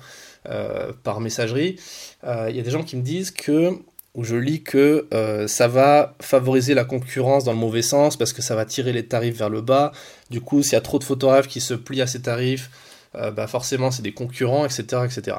euh, 0.49 0.91
par 1.03 1.21
messagerie, 1.21 1.77
euh, 2.25 2.47
il 2.49 2.55
y 2.55 2.59
a 2.59 2.63
des 2.63 2.71
gens 2.71 2.83
qui 2.83 2.97
me 2.97 3.03
disent 3.03 3.29
que, 3.29 3.73
ou 4.15 4.23
je 4.23 4.35
lis 4.35 4.63
que 4.63 5.07
ça 5.47 5.67
va 5.67 6.15
favoriser 6.21 6.73
la 6.73 6.85
concurrence 6.85 7.43
dans 7.43 7.51
le 7.51 7.57
mauvais 7.57 7.81
sens 7.81 8.17
parce 8.17 8.33
que 8.33 8.41
ça 8.41 8.55
va 8.55 8.65
tirer 8.65 8.93
les 8.93 9.05
tarifs 9.05 9.37
vers 9.37 9.49
le 9.49 9.61
bas. 9.61 9.91
Du 10.29 10.41
coup, 10.41 10.63
s'il 10.63 10.73
y 10.73 10.77
a 10.77 10.81
trop 10.81 10.99
de 10.99 11.03
photographes 11.03 11.47
qui 11.47 11.59
se 11.59 11.73
plient 11.73 12.01
à 12.01 12.07
ces 12.07 12.21
tarifs, 12.21 12.71
bah 13.13 13.47
forcément 13.47 13.91
c'est 13.91 14.03
des 14.03 14.13
concurrents, 14.13 14.65
etc., 14.65 15.01
etc. 15.03 15.37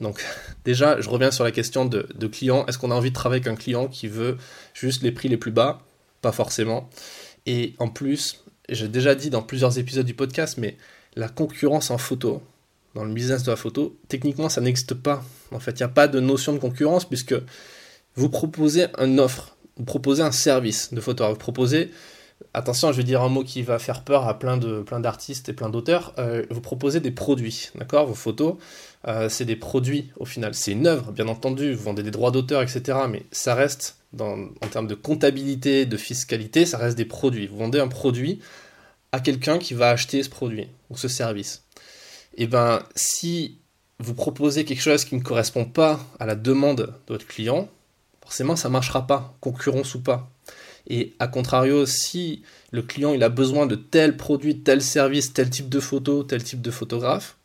Donc 0.00 0.24
déjà, 0.64 1.00
je 1.00 1.08
reviens 1.08 1.32
sur 1.32 1.42
la 1.42 1.50
question 1.50 1.86
de, 1.86 2.06
de 2.14 2.26
client. 2.28 2.64
Est-ce 2.66 2.78
qu'on 2.78 2.92
a 2.92 2.94
envie 2.94 3.10
de 3.10 3.16
travailler 3.16 3.42
avec 3.42 3.52
un 3.52 3.60
client 3.60 3.88
qui 3.88 4.06
veut 4.06 4.38
juste 4.74 5.02
les 5.02 5.10
prix 5.10 5.28
les 5.28 5.36
plus 5.36 5.50
bas? 5.50 5.80
Pas 6.22 6.30
forcément. 6.30 6.88
Et 7.46 7.74
en 7.78 7.88
plus, 7.88 8.44
j'ai 8.68 8.88
déjà 8.88 9.14
dit 9.14 9.30
dans 9.30 9.42
plusieurs 9.42 9.78
épisodes 9.78 10.06
du 10.06 10.14
podcast, 10.14 10.56
mais 10.58 10.76
la 11.16 11.28
concurrence 11.28 11.90
en 11.90 11.98
photo, 11.98 12.42
dans 12.94 13.04
le 13.04 13.12
business 13.12 13.42
de 13.42 13.50
la 13.50 13.56
photo, 13.56 13.96
techniquement, 14.08 14.48
ça 14.48 14.60
n'existe 14.60 14.94
pas. 14.94 15.22
En 15.52 15.60
fait, 15.60 15.72
il 15.72 15.78
n'y 15.78 15.84
a 15.84 15.88
pas 15.88 16.08
de 16.08 16.20
notion 16.20 16.52
de 16.52 16.58
concurrence 16.58 17.04
puisque 17.04 17.34
vous 18.16 18.28
proposez 18.28 18.86
une 18.98 19.20
offre, 19.20 19.56
vous 19.76 19.84
proposez 19.84 20.22
un 20.22 20.32
service 20.32 20.94
de 20.94 21.00
photo. 21.00 21.28
Vous 21.28 21.36
proposez, 21.36 21.90
attention, 22.54 22.92
je 22.92 22.98
vais 22.98 23.04
dire 23.04 23.22
un 23.22 23.28
mot 23.28 23.42
qui 23.42 23.62
va 23.62 23.78
faire 23.78 24.02
peur 24.02 24.26
à 24.28 24.38
plein 24.38 24.58
plein 24.58 25.00
d'artistes 25.00 25.48
et 25.48 25.52
plein 25.52 25.68
d'auteurs. 25.68 26.14
Euh, 26.18 26.44
vous 26.50 26.60
proposez 26.60 27.00
des 27.00 27.10
produits, 27.10 27.70
d'accord 27.74 28.06
Vos 28.06 28.14
photos, 28.14 28.54
euh, 29.06 29.28
c'est 29.28 29.44
des 29.44 29.56
produits 29.56 30.10
au 30.16 30.24
final. 30.24 30.54
C'est 30.54 30.72
une 30.72 30.86
œuvre, 30.86 31.12
bien 31.12 31.28
entendu. 31.28 31.74
Vous 31.74 31.84
vendez 31.84 32.02
des 32.02 32.10
droits 32.10 32.30
d'auteur, 32.30 32.62
etc. 32.62 32.98
Mais 33.08 33.24
ça 33.32 33.54
reste 33.54 33.96
en 34.20 34.68
termes 34.70 34.86
de 34.86 34.94
comptabilité, 34.94 35.86
de 35.86 35.96
fiscalité, 35.96 36.66
ça 36.66 36.78
reste 36.78 36.96
des 36.96 37.04
produits. 37.04 37.46
Vous 37.46 37.58
vendez 37.58 37.80
un 37.80 37.88
produit 37.88 38.40
à 39.12 39.20
quelqu'un 39.20 39.58
qui 39.58 39.74
va 39.74 39.90
acheter 39.90 40.22
ce 40.22 40.30
produit 40.30 40.68
ou 40.90 40.96
ce 40.96 41.08
service. 41.08 41.64
Et 42.36 42.44
eh 42.44 42.46
ben, 42.46 42.82
si 42.96 43.58
vous 44.00 44.14
proposez 44.14 44.64
quelque 44.64 44.82
chose 44.82 45.04
qui 45.04 45.14
ne 45.14 45.22
correspond 45.22 45.64
pas 45.64 46.00
à 46.18 46.26
la 46.26 46.34
demande 46.34 46.94
de 47.06 47.12
votre 47.12 47.26
client, 47.26 47.68
forcément 48.22 48.56
ça 48.56 48.68
ne 48.68 48.72
marchera 48.72 49.06
pas, 49.06 49.36
concurrence 49.40 49.94
ou 49.94 50.00
pas. 50.00 50.30
Et 50.88 51.14
à 51.18 51.28
contrario, 51.28 51.86
si 51.86 52.42
le 52.72 52.82
client 52.82 53.14
il 53.14 53.22
a 53.22 53.28
besoin 53.28 53.66
de 53.66 53.76
tel 53.76 54.16
produit, 54.16 54.60
tel 54.60 54.82
service, 54.82 55.32
tel 55.32 55.48
type 55.48 55.68
de 55.68 55.80
photo, 55.80 56.24
tel 56.24 56.42
type 56.42 56.60
de 56.60 56.70
photographe, 56.70 57.36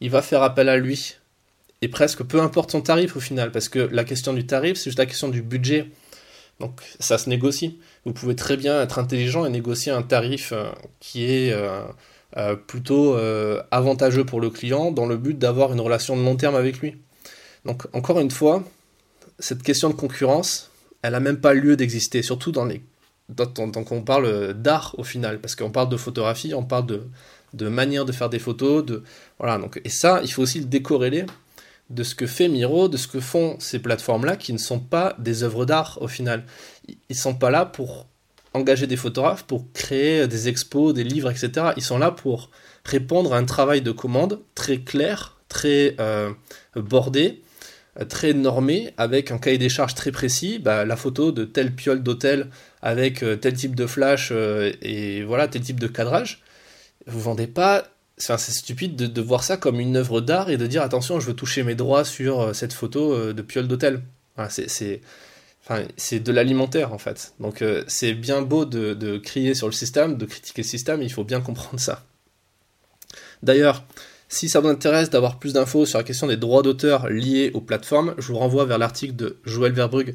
il 0.00 0.10
va 0.10 0.22
faire 0.22 0.42
appel 0.42 0.68
à 0.68 0.76
lui 0.76 1.16
et 1.84 1.88
presque 1.88 2.22
peu 2.22 2.40
importe 2.40 2.70
son 2.70 2.80
tarif 2.80 3.14
au 3.14 3.20
final, 3.20 3.52
parce 3.52 3.68
que 3.68 3.78
la 3.78 4.04
question 4.04 4.32
du 4.32 4.46
tarif, 4.46 4.78
c'est 4.78 4.84
juste 4.84 4.98
la 4.98 5.04
question 5.04 5.28
du 5.28 5.42
budget. 5.42 5.90
Donc 6.60 6.80
ça 6.98 7.18
se 7.18 7.28
négocie. 7.28 7.78
Vous 8.06 8.12
pouvez 8.12 8.34
très 8.36 8.56
bien 8.56 8.80
être 8.80 8.98
intelligent 8.98 9.44
et 9.44 9.50
négocier 9.50 9.92
un 9.92 10.02
tarif 10.02 10.52
euh, 10.52 10.70
qui 11.00 11.24
est 11.24 11.52
euh, 11.52 11.82
euh, 12.38 12.56
plutôt 12.56 13.16
avantageux 13.70 14.24
pour 14.24 14.40
le 14.40 14.48
client 14.50 14.92
dans 14.92 15.04
le 15.04 15.18
but 15.18 15.38
d'avoir 15.38 15.72
une 15.72 15.80
relation 15.80 16.16
de 16.16 16.22
long 16.22 16.36
terme 16.36 16.54
avec 16.54 16.78
lui. 16.78 16.96
Donc 17.66 17.86
encore 17.92 18.18
une 18.18 18.30
fois, 18.30 18.62
cette 19.38 19.62
question 19.62 19.90
de 19.90 19.94
concurrence, 19.94 20.70
elle 21.02 21.12
n'a 21.12 21.20
même 21.20 21.40
pas 21.40 21.52
lieu 21.52 21.76
d'exister, 21.76 22.22
surtout 22.22 22.50
dans 22.50 22.64
les 22.64 22.82
quand 23.36 23.90
on 23.90 24.02
parle 24.02 24.52
d'art 24.52 24.94
au 24.98 25.02
final, 25.02 25.40
parce 25.40 25.56
qu'on 25.56 25.70
parle 25.70 25.88
de 25.88 25.96
photographie, 25.96 26.52
on 26.52 26.62
parle 26.62 26.84
de, 26.84 27.02
de 27.54 27.68
manière 27.68 28.04
de 28.04 28.12
faire 28.12 28.28
des 28.28 28.38
photos, 28.38 28.84
de 28.84 29.02
voilà 29.38 29.58
donc 29.58 29.80
et 29.84 29.88
ça 29.88 30.20
il 30.22 30.32
faut 30.32 30.42
aussi 30.42 30.60
le 30.60 30.66
décorréler 30.66 31.26
de 31.90 32.02
ce 32.02 32.14
que 32.14 32.26
fait 32.26 32.48
Miro, 32.48 32.88
de 32.88 32.96
ce 32.96 33.08
que 33.08 33.20
font 33.20 33.56
ces 33.58 33.78
plateformes-là, 33.78 34.36
qui 34.36 34.52
ne 34.52 34.58
sont 34.58 34.80
pas 34.80 35.14
des 35.18 35.42
œuvres 35.42 35.66
d'art 35.66 35.98
au 36.00 36.08
final. 36.08 36.44
Ils 37.08 37.16
sont 37.16 37.34
pas 37.34 37.50
là 37.50 37.66
pour 37.66 38.06
engager 38.54 38.86
des 38.86 38.96
photographes, 38.96 39.44
pour 39.44 39.70
créer 39.72 40.26
des 40.26 40.48
expos, 40.48 40.94
des 40.94 41.04
livres, 41.04 41.30
etc. 41.30 41.72
Ils 41.76 41.82
sont 41.82 41.98
là 41.98 42.10
pour 42.10 42.50
répondre 42.84 43.34
à 43.34 43.38
un 43.38 43.44
travail 43.44 43.82
de 43.82 43.90
commande 43.90 44.40
très 44.54 44.78
clair, 44.78 45.36
très 45.48 45.96
euh, 46.00 46.30
bordé, 46.74 47.42
très 48.08 48.32
normé, 48.32 48.94
avec 48.96 49.30
un 49.30 49.38
cahier 49.38 49.58
des 49.58 49.68
charges 49.68 49.94
très 49.94 50.12
précis. 50.12 50.58
Bah, 50.58 50.84
la 50.84 50.96
photo 50.96 51.32
de 51.32 51.44
telle 51.44 51.74
piole 51.74 52.02
d'hôtel 52.02 52.48
avec 52.80 53.22
euh, 53.22 53.36
tel 53.36 53.54
type 53.54 53.74
de 53.74 53.86
flash 53.86 54.30
euh, 54.32 54.72
et 54.82 55.22
voilà 55.22 55.48
tel 55.48 55.62
type 55.62 55.80
de 55.80 55.86
cadrage. 55.86 56.43
Vous 57.06 57.20
vendez 57.20 57.46
pas 57.46 57.84
c'est 58.16 58.52
stupide 58.52 58.96
de, 58.96 59.22
voir 59.22 59.42
ça 59.42 59.56
comme 59.56 59.80
une 59.80 59.96
œuvre 59.96 60.20
d'art 60.20 60.50
et 60.50 60.56
de 60.56 60.66
dire 60.66 60.82
attention, 60.82 61.20
je 61.20 61.26
veux 61.26 61.34
toucher 61.34 61.62
mes 61.62 61.74
droits 61.74 62.04
sur 62.04 62.40
euh, 62.40 62.52
cette 62.52 62.72
photo 62.72 63.12
euh, 63.12 63.32
de 63.32 63.42
piole 63.42 63.66
d'hôtel. 63.66 64.02
c'est 64.48 65.00
enfin, 65.64 65.82
de 66.12 66.32
l'alimentaire 66.32 66.92
en 66.92 66.98
fait. 66.98 67.34
Donc 67.40 67.62
euh, 67.62 67.82
c'est 67.88 68.12
bien 68.12 68.42
beau 68.42 68.64
de, 68.64 69.18
crier 69.18 69.54
sur 69.54 69.66
le 69.66 69.72
système, 69.72 70.16
de 70.16 70.26
critiquer 70.26 70.62
le 70.62 70.68
système, 70.68 71.02
il 71.02 71.12
faut 71.12 71.24
bien 71.24 71.40
comprendre 71.40 71.80
ça. 71.80 72.04
D'ailleurs, 73.42 73.84
si 74.28 74.48
ça 74.48 74.60
vous 74.60 74.68
intéresse 74.68 75.10
d'avoir 75.10 75.38
plus 75.38 75.52
d'infos 75.52 75.86
sur 75.86 75.98
la 75.98 76.04
question 76.04 76.26
des 76.26 76.36
droits 76.36 76.62
d'auteur 76.62 77.08
liés 77.08 77.50
aux 77.54 77.60
plateformes, 77.60 78.14
je 78.18 78.28
vous 78.28 78.38
renvoie 78.38 78.64
vers 78.64 78.78
l'article 78.78 79.14
de 79.16 79.38
Joël 79.44 79.72
Verbrugge 79.72 80.14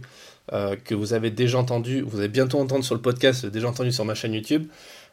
que 0.83 0.95
vous 0.95 1.13
avez 1.13 1.29
déjà 1.29 1.59
entendu, 1.59 2.01
vous 2.01 2.17
allez 2.17 2.27
bientôt 2.27 2.59
entendre 2.59 2.83
sur 2.83 2.95
le 2.95 3.01
podcast, 3.01 3.45
déjà 3.45 3.69
entendu 3.69 3.91
sur 3.91 4.03
ma 4.03 4.15
chaîne 4.15 4.33
YouTube. 4.33 4.65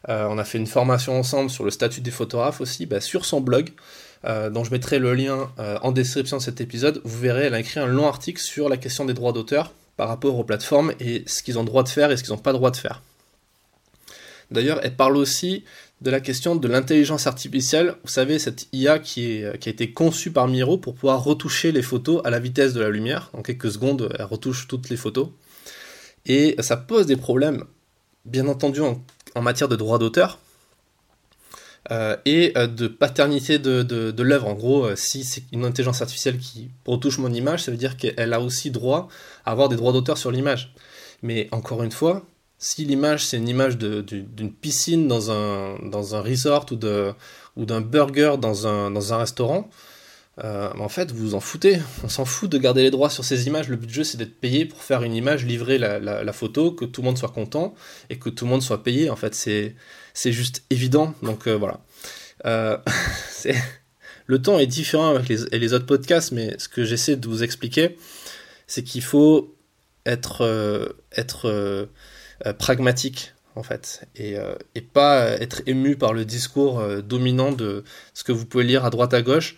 Euh, 0.09 0.27
on 0.29 0.37
a 0.37 0.43
fait 0.43 0.57
une 0.57 0.67
formation 0.67 1.17
ensemble 1.17 1.49
sur 1.49 1.63
le 1.63 1.71
statut 1.71 2.01
des 2.01 2.11
photographes 2.11 2.61
aussi, 2.61 2.85
bah, 2.85 3.01
sur 3.01 3.25
son 3.25 3.41
blog, 3.41 3.71
euh, 4.25 4.49
dont 4.49 4.63
je 4.63 4.71
mettrai 4.71 4.99
le 4.99 5.13
lien 5.13 5.51
euh, 5.59 5.77
en 5.81 5.91
description 5.91 6.37
de 6.37 6.41
cet 6.41 6.61
épisode. 6.61 7.01
Vous 7.03 7.19
verrez, 7.19 7.45
elle 7.45 7.53
a 7.53 7.59
écrit 7.59 7.79
un 7.79 7.87
long 7.87 8.07
article 8.07 8.41
sur 8.41 8.69
la 8.69 8.77
question 8.77 9.05
des 9.05 9.13
droits 9.13 9.33
d'auteur 9.33 9.73
par 9.95 10.07
rapport 10.07 10.37
aux 10.37 10.43
plateformes 10.43 10.93
et 10.99 11.23
ce 11.25 11.43
qu'ils 11.43 11.57
ont 11.59 11.63
droit 11.63 11.83
de 11.83 11.89
faire 11.89 12.11
et 12.11 12.17
ce 12.17 12.23
qu'ils 12.23 12.33
n'ont 12.33 12.39
pas 12.39 12.53
droit 12.53 12.71
de 12.71 12.77
faire. 12.77 13.01
D'ailleurs, 14.51 14.79
elle 14.83 14.95
parle 14.95 15.17
aussi 15.17 15.65
de 15.99 16.11
la 16.11 16.21
question 16.21 16.55
de 16.55 16.67
l'intelligence 16.67 17.27
artificielle. 17.27 17.95
Vous 18.03 18.09
savez, 18.09 18.39
cette 18.39 18.67
IA 18.71 18.99
qui, 18.99 19.43
a 19.43 19.53
été 19.55 19.91
conçue 19.91 20.31
par 20.31 20.47
Miro 20.47 20.77
pour 20.77 20.93
pouvoir 20.93 21.23
retoucher 21.23 21.71
les 21.71 21.81
photos 21.81 22.21
à 22.23 22.29
la 22.29 22.39
vitesse 22.39 22.73
de 22.73 22.79
la 22.79 22.89
lumière. 22.89 23.29
En 23.33 23.41
quelques 23.41 23.71
secondes, 23.71 24.15
elle 24.17 24.25
retouche 24.25 24.67
toutes 24.67 24.89
les 24.89 24.95
photos. 24.95 25.29
Et 26.25 26.55
ça 26.59 26.77
pose 26.77 27.07
des 27.07 27.15
problèmes, 27.17 27.63
bien 28.25 28.47
entendu, 28.47 28.81
en 28.81 29.03
en 29.37 29.41
matière 29.41 29.69
de 29.69 29.75
droit 29.75 29.99
d'auteur 29.99 30.39
euh, 31.91 32.17
et 32.25 32.51
euh, 32.57 32.67
de 32.67 32.87
paternité 32.87 33.59
de, 33.59 33.81
de, 33.83 34.23
l'œuvre. 34.23 34.47
En 34.47 34.55
gros, 34.55 34.85
euh, 34.85 34.95
si 34.97 35.23
c'est 35.23 35.43
une 35.53 35.63
intelligence 35.63 36.01
artificielle 36.01 36.37
qui 36.37 36.69
retouche 36.85 37.17
mon 37.17 37.31
image, 37.31 37.63
ça 37.63 37.71
veut 37.71 37.77
dire 37.77 37.95
qu'elle 37.95 38.33
a 38.33 38.41
aussi 38.41 38.71
droit 38.71 39.07
à 39.45 39.51
avoir 39.51 39.69
des 39.69 39.77
droits 39.77 39.93
d'auteur 39.93 40.17
sur 40.17 40.31
l'image. 40.31 40.73
Mais 41.21 41.47
encore 41.51 41.83
une 41.83 41.91
fois, 41.91 42.25
si 42.57 42.83
l'image 42.83 43.25
c'est 43.25 43.37
une 43.37 43.47
image 43.47 43.77
d'une 43.77 44.51
piscine 44.51 45.07
dans 45.07 45.31
un, 45.31 46.21
resort 46.21 46.65
ou 47.55 47.65
d'un 47.65 47.81
burger 47.81 48.35
dans 48.41 48.67
un, 48.67 48.91
dans 48.91 49.13
un 49.13 49.17
restaurant, 49.17 49.69
euh, 50.43 50.71
en 50.77 50.89
fait, 50.89 51.11
vous 51.11 51.29
vous 51.29 51.35
en 51.35 51.39
foutez. 51.39 51.79
On 52.03 52.09
s'en 52.09 52.25
fout 52.25 52.49
de 52.49 52.57
garder 52.57 52.83
les 52.83 52.91
droits 52.91 53.09
sur 53.09 53.25
ces 53.25 53.47
images. 53.47 53.69
Le 53.69 53.75
but 53.75 53.87
du 53.87 53.93
jeu, 53.93 54.03
c'est 54.03 54.17
d'être 54.17 54.39
payé 54.39 54.65
pour 54.65 54.83
faire 54.83 55.03
une 55.03 55.13
image, 55.13 55.45
livrer 55.45 55.77
la, 55.77 56.33
photo, 56.33 56.71
que 56.71 56.85
tout 56.85 57.01
le 57.01 57.05
monde 57.05 57.17
soit 57.17 57.29
content 57.29 57.73
et 58.09 58.17
que 58.17 58.29
tout 58.29 58.45
le 58.45 58.51
monde 58.51 58.61
soit 58.61 58.83
payé. 58.83 59.09
En 59.09 59.15
fait, 59.15 59.33
c'est, 59.33 59.75
juste 60.31 60.63
évident. 60.69 61.13
Donc 61.23 61.47
euh, 61.47 61.55
voilà. 61.55 61.79
Euh, 62.45 62.77
le 64.27 64.41
temps 64.41 64.59
est 64.59 64.67
différent 64.67 65.09
avec 65.15 65.27
les, 65.29 65.73
autres 65.73 65.87
podcasts, 65.87 66.31
mais 66.31 66.55
ce 66.59 66.67
que 66.67 66.83
j'essaie 66.83 67.15
de 67.15 67.27
vous 67.27 67.43
expliquer, 67.43 67.97
c'est 68.67 68.83
qu'il 68.83 69.01
faut 69.03 69.55
être 70.05 71.89
pragmatique 72.59 73.33
en 73.57 73.63
fait, 73.63 74.07
et, 74.15 74.35
et, 74.75 74.81
pas 74.81 75.25
être 75.41 75.61
ému 75.65 75.95
par 75.95 76.13
le 76.13 76.25
discours 76.25 76.81
dominant 77.03 77.51
de 77.51 77.83
ce 78.13 78.23
que 78.23 78.31
vous 78.31 78.45
pouvez 78.45 78.63
lire 78.63 78.85
à 78.85 78.89
droite 78.89 79.13
à 79.13 79.21
gauche. 79.21 79.55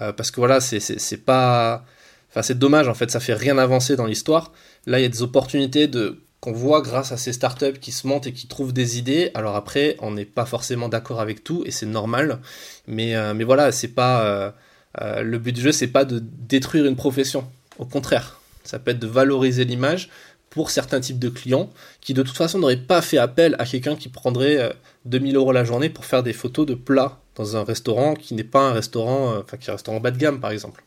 Euh, 0.00 0.12
parce 0.12 0.30
que 0.30 0.36
voilà, 0.36 0.60
c'est 0.60 1.24
pas. 1.24 1.84
Enfin, 2.30 2.42
c'est 2.42 2.58
dommage 2.58 2.86
en 2.88 2.94
fait, 2.94 3.10
ça 3.10 3.20
fait 3.20 3.34
rien 3.34 3.58
avancer 3.58 3.96
dans 3.96 4.06
l'histoire. 4.06 4.52
Là, 4.86 4.98
il 5.00 5.02
y 5.02 5.06
a 5.06 5.08
des 5.08 5.22
opportunités 5.22 5.88
de 5.88 6.20
qu'on 6.40 6.52
voit 6.52 6.80
grâce 6.80 7.12
à 7.12 7.18
ces 7.18 7.34
startups 7.34 7.78
qui 7.78 7.92
se 7.92 8.06
montent 8.06 8.26
et 8.26 8.32
qui 8.32 8.46
trouvent 8.46 8.72
des 8.72 8.98
idées. 8.98 9.30
Alors 9.34 9.56
après, 9.56 9.96
on 9.98 10.12
n'est 10.12 10.24
pas 10.24 10.46
forcément 10.46 10.88
d'accord 10.88 11.20
avec 11.20 11.44
tout 11.44 11.64
et 11.66 11.70
c'est 11.70 11.86
normal. 11.86 12.38
Mais, 12.86 13.14
euh, 13.14 13.34
mais 13.34 13.44
voilà, 13.44 13.72
c'est 13.72 13.88
pas 13.88 14.24
euh, 14.24 15.22
le 15.22 15.38
but 15.38 15.52
du 15.52 15.60
jeu, 15.60 15.72
c'est 15.72 15.88
pas 15.88 16.06
de 16.06 16.22
détruire 16.22 16.86
une 16.86 16.96
profession. 16.96 17.46
Au 17.78 17.84
contraire, 17.84 18.40
ça 18.64 18.78
peut 18.78 18.92
être 18.92 18.98
de 19.00 19.06
valoriser 19.06 19.64
l'image 19.66 20.08
pour 20.50 20.70
certains 20.70 21.00
types 21.00 21.18
de 21.18 21.28
clients 21.28 21.70
qui 22.00 22.12
de 22.12 22.22
toute 22.22 22.36
façon 22.36 22.58
n'auraient 22.58 22.76
pas 22.76 23.00
fait 23.00 23.18
appel 23.18 23.56
à 23.58 23.64
quelqu'un 23.64 23.96
qui 23.96 24.08
prendrait 24.08 24.72
2000 25.06 25.36
euros 25.36 25.52
la 25.52 25.64
journée 25.64 25.88
pour 25.88 26.04
faire 26.04 26.22
des 26.22 26.32
photos 26.32 26.66
de 26.66 26.74
plats 26.74 27.20
dans 27.36 27.56
un 27.56 27.64
restaurant 27.64 28.14
qui 28.14 28.34
n'est 28.34 28.44
pas 28.44 28.68
un 28.68 28.72
restaurant, 28.72 29.32
euh, 29.32 29.40
enfin 29.42 29.56
qui 29.56 29.66
est 29.66 29.70
un 29.70 29.74
restaurant 29.74 30.00
bas 30.00 30.10
de 30.10 30.18
gamme 30.18 30.40
par 30.40 30.50
exemple. 30.50 30.84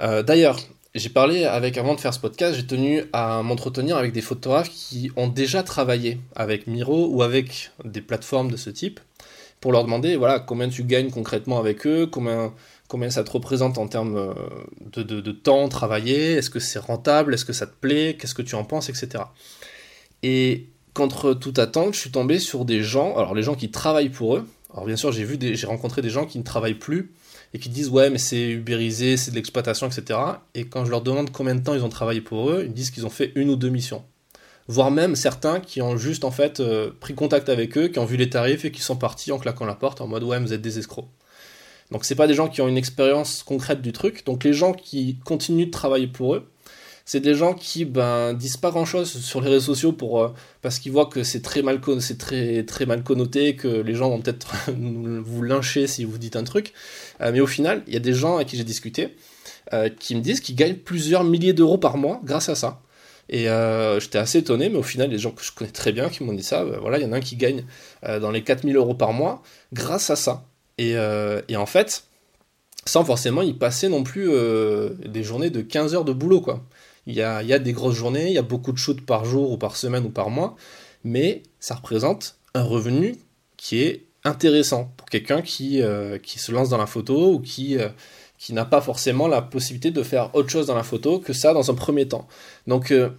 Euh, 0.00 0.22
d'ailleurs, 0.22 0.58
j'ai 0.94 1.08
parlé 1.08 1.44
avec, 1.44 1.78
avant 1.78 1.94
de 1.94 2.00
faire 2.00 2.12
ce 2.12 2.20
podcast, 2.20 2.56
j'ai 2.56 2.66
tenu 2.66 3.04
à 3.12 3.42
m'entretenir 3.42 3.96
avec 3.96 4.12
des 4.12 4.20
photographes 4.20 4.70
qui 4.70 5.10
ont 5.16 5.28
déjà 5.28 5.62
travaillé 5.62 6.18
avec 6.34 6.66
Miro 6.66 7.08
ou 7.10 7.22
avec 7.22 7.70
des 7.84 8.00
plateformes 8.00 8.50
de 8.50 8.56
ce 8.56 8.70
type 8.70 9.00
pour 9.60 9.72
leur 9.72 9.84
demander 9.84 10.16
voilà 10.16 10.38
combien 10.38 10.68
tu 10.68 10.84
gagnes 10.84 11.10
concrètement 11.10 11.58
avec 11.58 11.86
eux, 11.86 12.06
combien, 12.06 12.52
combien 12.88 13.10
ça 13.10 13.24
te 13.24 13.30
représente 13.30 13.78
en 13.78 13.88
termes 13.88 14.16
euh, 14.16 14.34
de, 15.02 15.32
temps 15.32 15.68
travaillé, 15.68 16.32
est-ce 16.32 16.50
que 16.50 16.60
c'est 16.60 16.78
rentable, 16.78 17.34
est-ce 17.34 17.44
que 17.44 17.52
ça 17.52 17.66
te 17.66 17.74
plaît, 17.74 18.16
qu'est-ce 18.18 18.34
que 18.34 18.42
tu 18.42 18.54
en 18.54 18.64
penses, 18.64 18.88
etc. 18.88 19.24
Et 20.22 20.68
contre 20.94 21.34
toute 21.34 21.58
attente, 21.58 21.94
je 21.94 22.00
suis 22.00 22.10
tombé 22.10 22.38
sur 22.38 22.64
des 22.64 22.82
gens, 22.82 23.16
alors 23.16 23.34
les 23.34 23.42
gens 23.42 23.54
qui 23.54 23.70
travaillent 23.70 24.08
pour 24.08 24.36
eux, 24.36 24.46
alors 24.72 24.86
bien 24.86 24.96
sûr, 24.96 25.12
j'ai 25.12 25.66
rencontré 25.66 26.02
des 26.02 26.10
gens 26.10 26.26
qui 26.26 26.38
ne 26.38 26.42
travaillent 26.42 26.74
plus 26.74 27.12
et 27.54 27.58
qui 27.58 27.68
disent 27.68 27.88
ouais 27.88 28.10
mais 28.10 28.18
c'est 28.18 28.50
ubérisé, 28.50 29.16
c'est 29.16 29.30
de 29.30 29.36
l'exploitation, 29.36 29.88
etc. 29.88 30.18
Et 30.54 30.66
quand 30.66 30.84
je 30.84 30.90
leur 30.90 31.00
demande 31.00 31.30
combien 31.30 31.54
de 31.54 31.60
temps 31.62 31.74
ils 31.74 31.84
ont 31.84 31.88
travaillé 31.88 32.20
pour 32.20 32.50
eux, 32.50 32.64
ils 32.66 32.72
disent 32.72 32.90
qu'ils 32.90 33.06
ont 33.06 33.10
fait 33.10 33.32
une 33.34 33.50
ou 33.50 33.56
deux 33.56 33.68
missions. 33.68 34.04
Voire 34.68 34.90
même 34.90 35.14
certains 35.14 35.60
qui 35.60 35.80
ont 35.80 35.96
juste 35.96 36.24
en 36.24 36.32
fait 36.32 36.58
euh, 36.58 36.90
pris 36.98 37.14
contact 37.14 37.48
avec 37.48 37.78
eux, 37.78 37.88
qui 37.88 37.98
ont 38.00 38.04
vu 38.04 38.16
les 38.16 38.28
tarifs 38.28 38.64
et 38.64 38.72
qui 38.72 38.80
sont 38.80 38.96
partis 38.96 39.30
en 39.30 39.38
claquant 39.38 39.64
la 39.64 39.76
porte 39.76 40.00
en 40.00 40.08
mode 40.08 40.24
ouais 40.24 40.40
vous 40.40 40.52
êtes 40.52 40.62
des 40.62 40.78
escrocs. 40.78 41.08
Donc 41.90 42.04
c'est 42.04 42.14
pas 42.14 42.26
des 42.26 42.34
gens 42.34 42.48
qui 42.48 42.60
ont 42.60 42.68
une 42.68 42.76
expérience 42.76 43.42
concrète 43.42 43.82
du 43.82 43.92
truc. 43.92 44.24
Donc 44.26 44.44
les 44.44 44.52
gens 44.52 44.72
qui 44.72 45.18
continuent 45.24 45.66
de 45.66 45.70
travailler 45.70 46.08
pour 46.08 46.34
eux, 46.34 46.48
c'est 47.06 47.20
des 47.20 47.34
gens 47.34 47.54
qui 47.54 47.84
ben 47.84 48.34
disent 48.34 48.56
pas 48.56 48.72
grand 48.72 48.84
chose 48.84 49.08
sur 49.08 49.40
les 49.40 49.48
réseaux 49.48 49.74
sociaux 49.74 49.92
pour 49.92 50.20
euh, 50.20 50.34
parce 50.60 50.80
qu'ils 50.80 50.90
voient 50.90 51.06
que 51.06 51.22
c'est 51.22 51.40
très 51.40 51.62
mal 51.62 51.80
connoté 51.80 53.54
que 53.54 53.68
les 53.68 53.94
gens 53.94 54.10
vont 54.10 54.20
peut-être 54.20 54.52
vous 54.76 55.42
lyncher 55.42 55.86
si 55.86 56.04
vous 56.04 56.18
dites 56.18 56.34
un 56.34 56.42
truc. 56.42 56.72
Euh, 57.20 57.30
mais 57.32 57.40
au 57.40 57.46
final 57.46 57.84
il 57.86 57.94
y 57.94 57.96
a 57.96 58.00
des 58.00 58.12
gens 58.12 58.36
avec 58.36 58.48
qui 58.48 58.56
j'ai 58.56 58.64
discuté 58.64 59.14
euh, 59.72 59.88
qui 59.88 60.16
me 60.16 60.20
disent 60.20 60.40
qu'ils 60.40 60.56
gagnent 60.56 60.74
plusieurs 60.76 61.22
milliers 61.22 61.52
d'euros 61.52 61.78
par 61.78 61.96
mois 61.96 62.20
grâce 62.24 62.48
à 62.48 62.56
ça. 62.56 62.82
Et 63.28 63.46
j'étais 64.00 64.18
assez 64.18 64.38
étonné 64.38 64.68
mais 64.68 64.78
au 64.78 64.84
final 64.84 65.10
les 65.10 65.18
gens 65.18 65.32
que 65.32 65.42
je 65.42 65.50
connais 65.52 65.70
très 65.70 65.90
bien 65.90 66.08
qui 66.08 66.22
m'ont 66.22 66.32
dit 66.32 66.44
ça 66.44 66.64
ben, 66.64 66.78
voilà 66.80 66.98
il 66.98 67.02
y 67.02 67.06
en 67.06 67.12
a 67.12 67.16
un 67.16 67.20
qui 67.20 67.34
gagne 67.34 67.64
dans 68.02 68.30
les 68.30 68.44
4000 68.44 68.76
euros 68.76 68.94
par 68.94 69.12
mois 69.12 69.42
grâce 69.72 70.10
à 70.10 70.16
ça 70.16 70.44
et, 70.78 70.94
et 71.48 71.56
en 71.56 71.66
fait 71.66 72.04
sans 72.84 73.04
forcément 73.04 73.42
y 73.42 73.52
passer 73.52 73.88
non 73.88 74.02
plus 74.02 74.30
des 75.04 75.22
journées 75.22 75.50
de 75.50 75.60
15 75.60 75.94
heures 75.94 76.04
de 76.04 76.12
boulot 76.12 76.40
quoi 76.40 76.62
il 77.06 77.14
y 77.14 77.22
a, 77.22 77.58
des 77.58 77.72
grosses 77.72 77.94
journées, 77.94 78.26
il 78.26 78.32
y 78.32 78.38
a 78.38 78.42
beaucoup 78.42 78.72
de 78.72 78.78
shoots 78.78 79.00
par 79.00 79.24
jour 79.24 79.52
ou 79.52 79.56
par 79.58 79.76
semaine 79.76 80.04
ou 80.04 80.10
par 80.10 80.28
mois, 80.28 80.56
mais 81.04 81.42
ça 81.60 81.76
représente 81.76 82.36
un 82.54 82.64
revenu 82.64 83.16
qui 83.56 83.82
est 83.82 84.04
intéressant 84.24 84.92
pour 84.96 85.08
quelqu'un 85.08 85.40
qui, 85.40 85.82
euh, 85.82 86.18
se 86.24 86.50
lance 86.50 86.68
dans 86.68 86.78
la 86.78 86.86
photo 86.86 87.34
ou 87.34 87.40
qui, 87.40 87.78
euh, 87.78 87.88
n'a 88.50 88.64
pas 88.64 88.80
forcément 88.80 89.28
la 89.28 89.40
possibilité 89.40 89.92
de 89.92 90.02
faire 90.02 90.34
autre 90.34 90.50
chose 90.50 90.66
dans 90.66 90.74
la 90.74 90.82
photo 90.82 91.20
que 91.20 91.32
ça 91.32 91.52
dans 91.52 91.70
un 91.70 91.74
premier 91.74 92.08
temps. 92.08 92.26
Donc, 92.66 92.90
euh, 92.90 93.10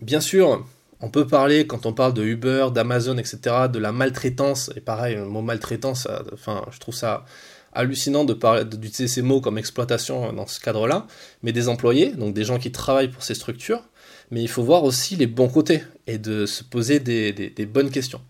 bien 0.00 0.20
sûr, 0.20 0.64
on 1.00 1.10
peut 1.10 1.26
parler, 1.26 1.66
quand 1.66 1.86
on 1.86 1.92
parle 1.92 2.14
de 2.14 2.24
Uber, 2.24 2.68
d'Amazon, 2.72 3.18
etc., 3.18 3.38
de 3.70 3.78
la 3.78 3.92
maltraitance, 3.92 4.70
et 4.76 4.80
pareil, 4.80 5.16
le 5.16 5.26
mot 5.26 5.42
maltraitance, 5.42 6.08
enfin, 6.32 6.64
je 6.72 6.78
trouve 6.78 6.94
ça 6.94 7.24
hallucinant 7.72 8.24
de 8.24 8.34
parler, 8.34 8.64
d'utiliser 8.64 9.06
ces 9.06 9.22
mots 9.22 9.40
comme 9.40 9.58
exploitation 9.58 10.32
dans 10.32 10.46
ce 10.46 10.60
cadre-là, 10.60 11.06
mais 11.42 11.52
des 11.52 11.68
employés, 11.68 12.12
donc 12.12 12.34
des 12.34 12.44
gens 12.44 12.58
qui 12.58 12.72
travaillent 12.72 13.10
pour 13.10 13.22
ces 13.22 13.34
structures, 13.34 13.82
mais 14.30 14.42
il 14.42 14.48
faut 14.48 14.62
voir 14.62 14.84
aussi 14.84 15.16
les 15.16 15.26
bons 15.26 15.48
côtés 15.48 15.84
et 16.06 16.18
de 16.18 16.46
se 16.46 16.64
poser 16.64 16.98
des, 17.00 17.66
bonnes 17.66 17.90
questions. 17.90 18.20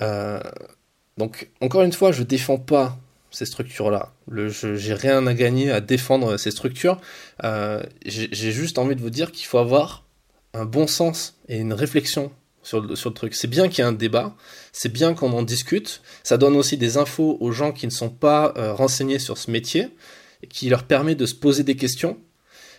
Euh, 0.00 0.40
donc, 1.18 1.50
encore 1.60 1.82
une 1.82 1.92
fois, 1.92 2.12
je 2.12 2.22
défends 2.22 2.58
pas 2.58 2.98
ces 3.30 3.44
structures-là. 3.44 4.12
Je 4.30 4.68
n'ai 4.68 4.94
rien 4.94 5.26
à 5.26 5.34
gagner 5.34 5.70
à 5.70 5.80
défendre 5.80 6.38
ces 6.38 6.50
structures. 6.50 7.00
Euh, 7.44 7.82
j'ai 8.06 8.52
juste 8.52 8.78
envie 8.78 8.96
de 8.96 9.00
vous 9.00 9.10
dire 9.10 9.32
qu'il 9.32 9.46
faut 9.46 9.58
avoir 9.58 10.04
un 10.58 10.64
bon 10.64 10.86
sens 10.86 11.38
et 11.48 11.58
une 11.58 11.72
réflexion 11.72 12.30
sur 12.62 12.80
le, 12.80 12.96
sur 12.96 13.10
le 13.10 13.14
truc. 13.14 13.34
C'est 13.34 13.48
bien 13.48 13.68
qu'il 13.68 13.78
y 13.78 13.86
ait 13.86 13.90
un 13.90 13.92
débat, 13.92 14.36
c'est 14.72 14.92
bien 14.92 15.14
qu'on 15.14 15.32
en 15.32 15.42
discute. 15.42 16.02
Ça 16.22 16.36
donne 16.36 16.56
aussi 16.56 16.76
des 16.76 16.96
infos 16.96 17.38
aux 17.40 17.52
gens 17.52 17.72
qui 17.72 17.86
ne 17.86 17.92
sont 17.92 18.10
pas 18.10 18.52
euh, 18.56 18.72
renseignés 18.74 19.18
sur 19.18 19.38
ce 19.38 19.50
métier, 19.50 19.88
et 20.42 20.46
qui 20.46 20.68
leur 20.68 20.84
permet 20.84 21.14
de 21.14 21.26
se 21.26 21.34
poser 21.34 21.62
des 21.62 21.76
questions. 21.76 22.18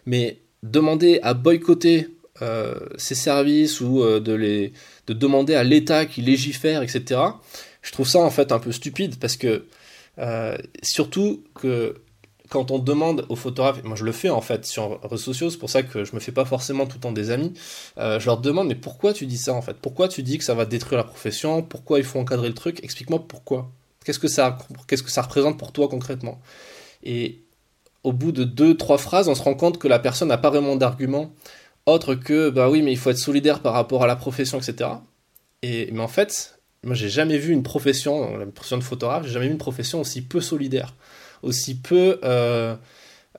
Mais 0.06 0.40
demander 0.64 1.20
à 1.24 1.34
boycotter 1.34 2.08
euh, 2.42 2.76
ces 2.98 3.16
services 3.16 3.82
ou 3.82 4.02
de, 4.02 4.34
les, 4.34 4.74
de 5.08 5.14
demander 5.14 5.56
à 5.56 5.64
l'État 5.64 6.06
qui 6.06 6.22
légifère, 6.22 6.84
etc., 6.84 7.22
je 7.82 7.92
trouve 7.92 8.08
ça 8.08 8.20
en 8.20 8.30
fait 8.30 8.52
un 8.52 8.60
peu 8.60 8.72
stupide 8.72 9.18
parce 9.20 9.38
que 9.38 9.66
euh, 10.20 10.58
surtout 10.84 11.44
que 11.56 11.96
quand 12.50 12.72
on 12.72 12.80
demande 12.80 13.26
aux 13.30 13.36
photographes, 13.36 13.84
moi 13.84 13.96
je 13.96 14.04
le 14.04 14.12
fais 14.12 14.30
en 14.30 14.42
fait 14.42 14.66
sur 14.66 15.00
réseaux 15.02 15.18
sociaux, 15.18 15.50
c'est 15.50 15.58
pour 15.58 15.70
ça 15.70 15.84
que 15.84 16.04
je 16.04 16.14
me 16.16 16.20
fais 16.20 16.32
pas 16.32 16.46
forcément 16.46 16.86
tout 16.86 16.98
le 16.98 17.02
temps 17.02 17.12
des 17.12 17.32
amis, 17.32 17.54
euh, 17.98 18.20
je 18.20 18.26
leur 18.26 18.40
demande 18.40 18.68
mais 18.68 18.76
pourquoi 18.76 19.14
tu 19.14 19.26
dis 19.26 19.38
ça 19.38 19.54
en 19.54 19.62
fait? 19.62 19.78
Pourquoi 19.82 20.08
tu 20.08 20.24
dis 20.24 20.38
que 20.38 20.44
ça 20.44 20.56
va 20.56 20.66
détruire 20.66 20.98
la 20.98 21.04
profession? 21.04 21.62
Pourquoi 21.62 22.00
il 22.00 22.06
faut 22.06 22.20
encadrer 22.20 22.48
le 22.48 22.56
truc? 22.56 22.84
Explique-moi 22.84 23.24
pourquoi. 23.28 23.72
Qu'est-ce 24.06 24.20
que 24.20 24.28
ça, 24.28 24.58
qu'est-ce 24.88 25.04
que 25.04 25.12
ça 25.12 25.22
représente 25.22 25.58
pour 25.58 25.72
toi 25.72 25.88
concrètement? 25.88 26.42
Et 27.04 27.44
au 28.04 28.14
bout 28.14 28.32
de 28.32 28.44
deux, 28.44 28.76
trois 28.78 28.98
phrases, 28.98 29.28
on 29.28 29.36
se 29.36 29.44
rend 29.44 29.56
compte 29.56 29.78
que 29.78 29.88
la 29.88 30.00
personne 30.00 30.30
n'a 30.30 30.38
pas 30.38 30.50
vraiment 30.50 30.76
d'argument 30.76 31.32
autre 31.86 32.16
que 32.16 32.50
bah 32.50 32.70
oui 32.70 32.82
mais 32.82 32.92
il 32.92 32.98
faut 32.98 33.10
être 33.10 33.18
solidaire 33.18 33.62
par 33.62 33.74
rapport 33.74 34.04
à 34.04 34.08
la 34.08 34.16
profession, 34.16 34.60
etc. 34.60 34.90
Et 35.62 35.90
mais 35.92 36.02
en 36.02 36.08
fait, 36.08 36.60
moi 36.84 36.96
j'ai 36.96 37.10
jamais 37.10 37.38
vu 37.38 37.54
une 37.54 37.64
profession, 37.64 38.38
la 38.38 38.46
profession 38.46 38.78
de 38.78 38.84
photographe, 38.84 39.26
j'ai 39.26 39.34
jamais 39.34 39.48
vu 39.48 39.52
une 39.52 39.58
profession 39.58 40.02
aussi 40.02 40.22
peu 40.22 40.42
solidaire, 40.42 40.96
aussi 41.44 41.76
peu 41.76 42.20
euh, 42.24 42.76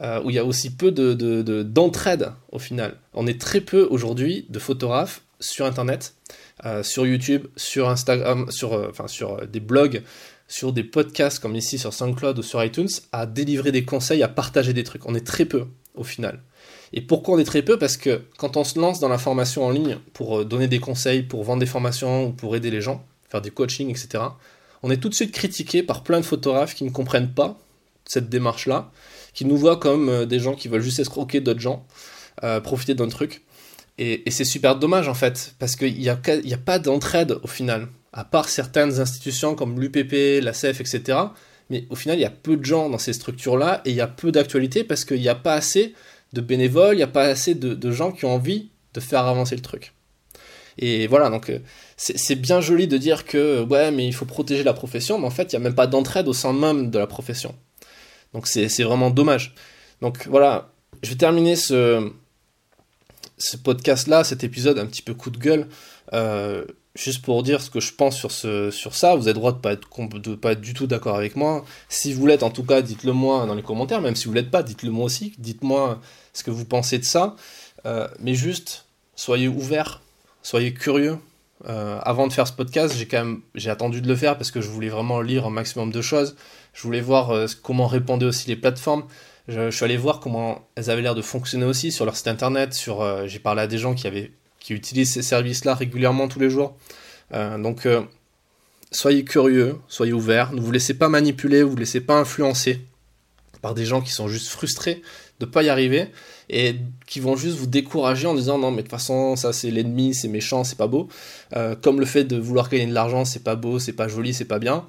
euh, 0.01 0.23
où 0.23 0.31
il 0.31 0.37
y 0.37 0.39
a 0.39 0.45
aussi 0.45 0.71
peu 0.71 0.93
de, 0.93 1.63
d'entraide 1.63 2.33
au 2.53 2.59
final. 2.59 2.97
On 3.15 3.27
est 3.27 3.41
très 3.41 3.61
peu 3.61 3.87
aujourd'hui 3.91 4.47
de 4.49 4.59
photographes 4.59 5.23
sur 5.41 5.67
internet, 5.67 6.15
euh, 6.65 6.83
sur 6.83 7.07
YouTube, 7.07 7.47
sur 7.57 7.89
Instagram, 7.89 8.51
sur, 8.51 8.73
enfin, 8.73 9.09
sur 9.09 9.47
des 9.47 9.61
blogs, 9.61 10.03
sur 10.49 10.73
des 10.73 10.85
podcasts 10.85 11.39
comme 11.39 11.55
ici 11.55 11.79
sur 11.79 11.93
SoundCloud 11.93 12.39
ou 12.39 12.43
sur 12.43 12.63
iTunes, 12.63 12.89
à 13.13 13.27
délivrer 13.27 13.73
des 13.73 13.85
conseils, 13.85 14.23
à 14.23 14.29
partager 14.29 14.73
des 14.73 14.85
trucs. 14.85 15.07
On 15.07 15.15
est 15.15 15.27
très 15.27 15.45
peu 15.45 15.67
au 15.95 16.05
final. 16.05 16.41
Et 16.93 17.01
pourquoi 17.01 17.37
on 17.37 17.39
est 17.39 17.45
très 17.45 17.63
peu? 17.63 17.79
Parce 17.79 17.97
que 17.97 18.23
quand 18.37 18.57
on 18.57 18.65
se 18.65 18.79
lance 18.79 19.01
dans 19.01 19.09
la 19.09 19.19
formation 19.19 19.65
en 19.65 19.71
ligne 19.71 19.99
pour 20.13 20.45
donner 20.45 20.67
des 20.67 20.81
conseils, 20.81 21.23
pour 21.23 21.45
vendre 21.45 21.61
des 21.61 21.67
formations 21.67 22.27
ou 22.27 22.33
pour 22.33 22.57
aider 22.57 22.71
les 22.71 22.81
gens, 22.81 23.05
faire 23.29 23.41
du 23.41 23.53
coaching, 23.53 23.91
etc. 23.91 24.25
On 24.83 24.91
est 24.91 24.97
tout 24.97 25.09
de 25.09 25.15
suite 25.15 25.33
critiqué 25.33 25.83
par 25.83 26.03
plein 26.03 26.21
de 26.21 26.25
photographes 26.25 26.75
qui 26.75 26.85
ne 26.85 26.91
comprennent 26.91 27.33
pas 27.33 27.59
cette 28.05 28.29
démarche-là, 28.29 28.91
qui 29.35 29.45
nous 29.45 29.57
voient 29.57 29.77
comme 29.77 30.09
euh, 30.09 30.27
des 30.27 30.39
gens 30.41 30.55
qui 30.55 30.69
veulent 30.69 30.83
juste 30.83 30.99
escroquer 30.99 31.41
d'autres 31.41 31.61
gens, 31.61 31.87
euh, 32.45 32.61
profiter 32.61 32.95
d'un 32.95 33.09
truc. 33.09 33.43
Et, 33.99 34.23
c'est 34.31 34.45
super 34.45 34.77
dommage 34.77 35.09
en 35.09 35.15
fait, 35.15 35.55
parce 35.59 35.77
qu'il 35.77 35.99
n'y 35.99 36.09
a, 36.09 36.15
a 36.15 36.57
pas 36.57 36.79
d'entraide 36.79 37.37
au 37.43 37.47
final, 37.47 37.89
à 38.13 38.25
part 38.25 38.49
certaines 38.49 38.99
institutions 38.99 39.55
comme 39.55 39.79
l'UPP, 39.79 40.43
la 40.43 40.55
CEF, 40.55 40.81
etc. 40.81 41.19
Mais 41.69 41.85
au 41.91 41.97
final, 41.97 42.19
il 42.19 42.23
y 42.23 42.27
a 42.27 42.31
peu 42.31 42.57
de 42.57 42.65
gens 42.65 42.89
dans 42.89 42.99
ces 42.99 43.13
structures-là 43.13 43.83
et 43.85 43.91
il 43.91 43.97
y 43.97 44.01
a 44.01 44.09
peu 44.09 44.33
d'actualité 44.33 44.85
parce 44.85 45.05
qu'il 45.05 45.21
n'y 45.21 45.29
a 45.29 45.35
pas 45.35 45.55
assez 45.55 45.95
de 46.33 46.41
bénévoles, 46.41 46.95
il 46.95 46.99
n'y 46.99 47.03
a 47.03 47.09
pas 47.09 47.25
assez 47.25 47.55
de 47.55 47.91
gens 47.91 48.11
qui 48.11 48.25
ont 48.25 48.35
envie 48.35 48.71
de 48.95 49.01
faire 49.01 49.27
avancer 49.27 49.55
le 49.55 49.63
truc. 49.63 49.93
Et 50.79 51.07
voilà, 51.07 51.29
donc 51.29 51.51
euh, 51.51 51.59
c'est 51.97 52.37
bien 52.37 52.61
joli 52.61 52.87
de 52.89 52.97
dire 52.97 53.27
que 53.27 53.63
ouais, 53.65 53.91
mais 53.91 54.07
il 54.07 54.15
faut 54.15 54.25
protéger 54.25 54.65
la 54.65 54.73
profession, 54.73 55.19
mais 55.19 55.27
en 55.27 55.31
fait, 55.31 55.53
il 55.53 55.57
n'y 55.57 55.63
a 55.63 55.65
même 55.65 55.75
pas 55.75 55.87
d'entraide 55.87 56.27
au 56.27 56.33
sein 56.33 56.53
même 56.53 56.91
de 56.91 56.99
la 56.99 57.07
profession. 57.07 57.55
Donc 58.35 58.47
c'est 58.47 58.83
vraiment 58.83 59.11
dommage. 59.11 59.55
Donc 60.03 60.27
voilà, 60.29 60.73
je 61.03 61.11
vais 61.11 61.17
terminer 61.17 61.57
ce, 61.57 62.11
podcast-là, 63.63 64.25
cet 64.25 64.45
épisode 64.45 64.79
un 64.79 64.87
petit 64.87 65.03
peu 65.03 65.15
coup 65.15 65.31
de 65.31 65.39
gueule, 65.39 65.69
euh, 66.13 66.65
juste 66.95 67.23
pour 67.23 67.43
dire 67.43 67.61
ce 67.61 67.71
que 67.71 67.81
je 67.81 67.93
pense 67.93 68.17
sur, 68.17 68.31
ça. 68.95 69.15
Vous 69.15 69.29
avez 69.29 69.35
droit 69.35 69.53
de 69.53 69.57
ne 69.57 69.61
pas, 69.61 69.77
pas 70.41 70.53
être 70.53 70.61
du 70.61 70.75
tout 70.75 70.87
d'accord 70.87 71.17
avec 71.17 71.37
moi. 71.37 71.65
Si 71.89 72.13
vous 72.13 72.27
l'êtes, 72.27 72.43
en 72.43 72.51
tout 72.51 72.65
cas, 72.65 72.83
dites-le 72.83 73.13
moi 73.13 73.47
dans 73.47 73.55
les 73.55 73.63
commentaires. 73.63 74.01
Même 74.01 74.17
si 74.17 74.27
vous 74.27 74.33
l'êtes 74.33 74.51
pas, 74.51 74.63
dites-le 74.63 74.91
moi 74.91 75.05
aussi. 75.05 75.35
Dites-moi 75.39 76.01
ce 76.33 76.43
que 76.43 76.51
vous 76.51 76.65
pensez 76.65 76.99
de 76.99 77.05
ça. 77.05 77.37
Euh, 77.87 78.09
mais 78.21 78.35
juste, 78.35 78.87
soyez 79.17 79.49
ouverts 79.49 80.01
soyez 80.43 80.73
curieux. 80.73 81.19
Euh, 81.69 81.99
avant 82.03 82.27
de 82.27 82.33
faire 82.33 82.47
ce 82.47 82.53
podcast, 82.53 82.95
j'ai 82.97 83.07
j'ai 83.55 83.71
attendu 83.71 84.01
de 84.01 84.09
le 84.09 84.17
faire 84.17 84.39
parce 84.39 84.51
que 84.51 84.63
je 84.63 84.69
voulais 84.69 84.89
vraiment 84.89 85.21
lire 85.21 85.47
un 85.47 85.51
maximum 85.51 85.93
de 85.93 86.01
choses. 86.01 86.37
Je 86.73 86.83
voulais 86.83 87.01
voir 87.01 87.31
euh, 87.31 87.47
comment 87.63 87.87
répondaient 87.87 88.27
aussi 88.27 88.49
les 88.49 88.57
plateformes. 88.57 89.05
Je, 89.49 89.71
suis 89.71 89.85
allé 89.85 89.97
voir 89.97 90.21
comment 90.21 90.69
elles 90.77 90.91
avaient 90.91 91.03
l'air 91.03 91.15
de 91.15 91.23
fonctionner 91.23 91.65
aussi 91.65 91.91
sur 91.93 92.05
leur 92.05 92.17
site 92.17 92.29
internet. 92.29 92.73
Sur, 92.75 93.01
euh, 93.01 93.27
j'ai 93.27 93.39
parlé 93.39 93.63
à 93.63 93.67
des 93.67 93.79
gens 93.79 93.95
qui 93.95 94.07
avaient 94.07 94.33
qui 94.61 94.75
utilisent 94.75 95.13
ces 95.13 95.23
services-là 95.23 95.75
régulièrement 95.75 96.29
tous 96.29 96.39
les 96.39 96.51
jours. 96.51 96.77
donc 97.33 97.89
soyez 98.93 99.25
curieux, 99.25 99.79
soyez 99.89 100.13
ouverts. 100.13 100.53
Ne 100.53 100.61
vous 100.61 100.71
laissez 100.71 100.93
pas 100.93 101.09
manipuler, 101.09 101.63
vous 101.63 101.71
vous 101.71 101.77
laissez 101.77 102.03
pas 102.03 102.19
influencer 102.19 102.83
par 103.63 103.73
des 103.73 103.87
gens 103.87 104.03
qui 104.03 104.13
sont 104.13 104.29
juste 104.29 104.49
frustrés 104.49 105.01
de 105.41 105.47
pas 105.47 105.63
y 105.63 105.69
arriver 105.69 106.09
et 106.49 106.77
qui 107.07 107.19
vont 107.19 107.35
juste 107.35 107.57
vous 107.57 107.67
décourager 107.67 108.27
en 108.27 108.35
disant 108.35 108.59
non 108.59 108.71
mais 108.71 108.79
de 108.79 108.83
toute 108.83 108.91
façon 108.91 109.35
ça 109.37 109.53
c'est 109.53 109.71
l'ennemi, 109.71 110.15
c'est 110.15 110.29
méchant, 110.29 110.63
c'est 110.63 110.79
pas 110.79 110.87
beau. 110.87 111.09
Euh, 111.57 111.75
comme 111.75 111.99
le 111.99 112.07
fait 112.07 112.25
de 112.25 112.37
vouloir 112.37 112.69
gagner 112.69 112.87
de 112.87 112.95
l'argent, 112.95 113.25
c'est 113.25 113.43
pas 113.43 113.57
beau, 113.57 113.79
c'est 113.79 113.95
pas 113.95 114.07
joli, 114.07 114.35
c'est 114.35 114.45
pas 114.45 114.59
bien. 114.59 114.87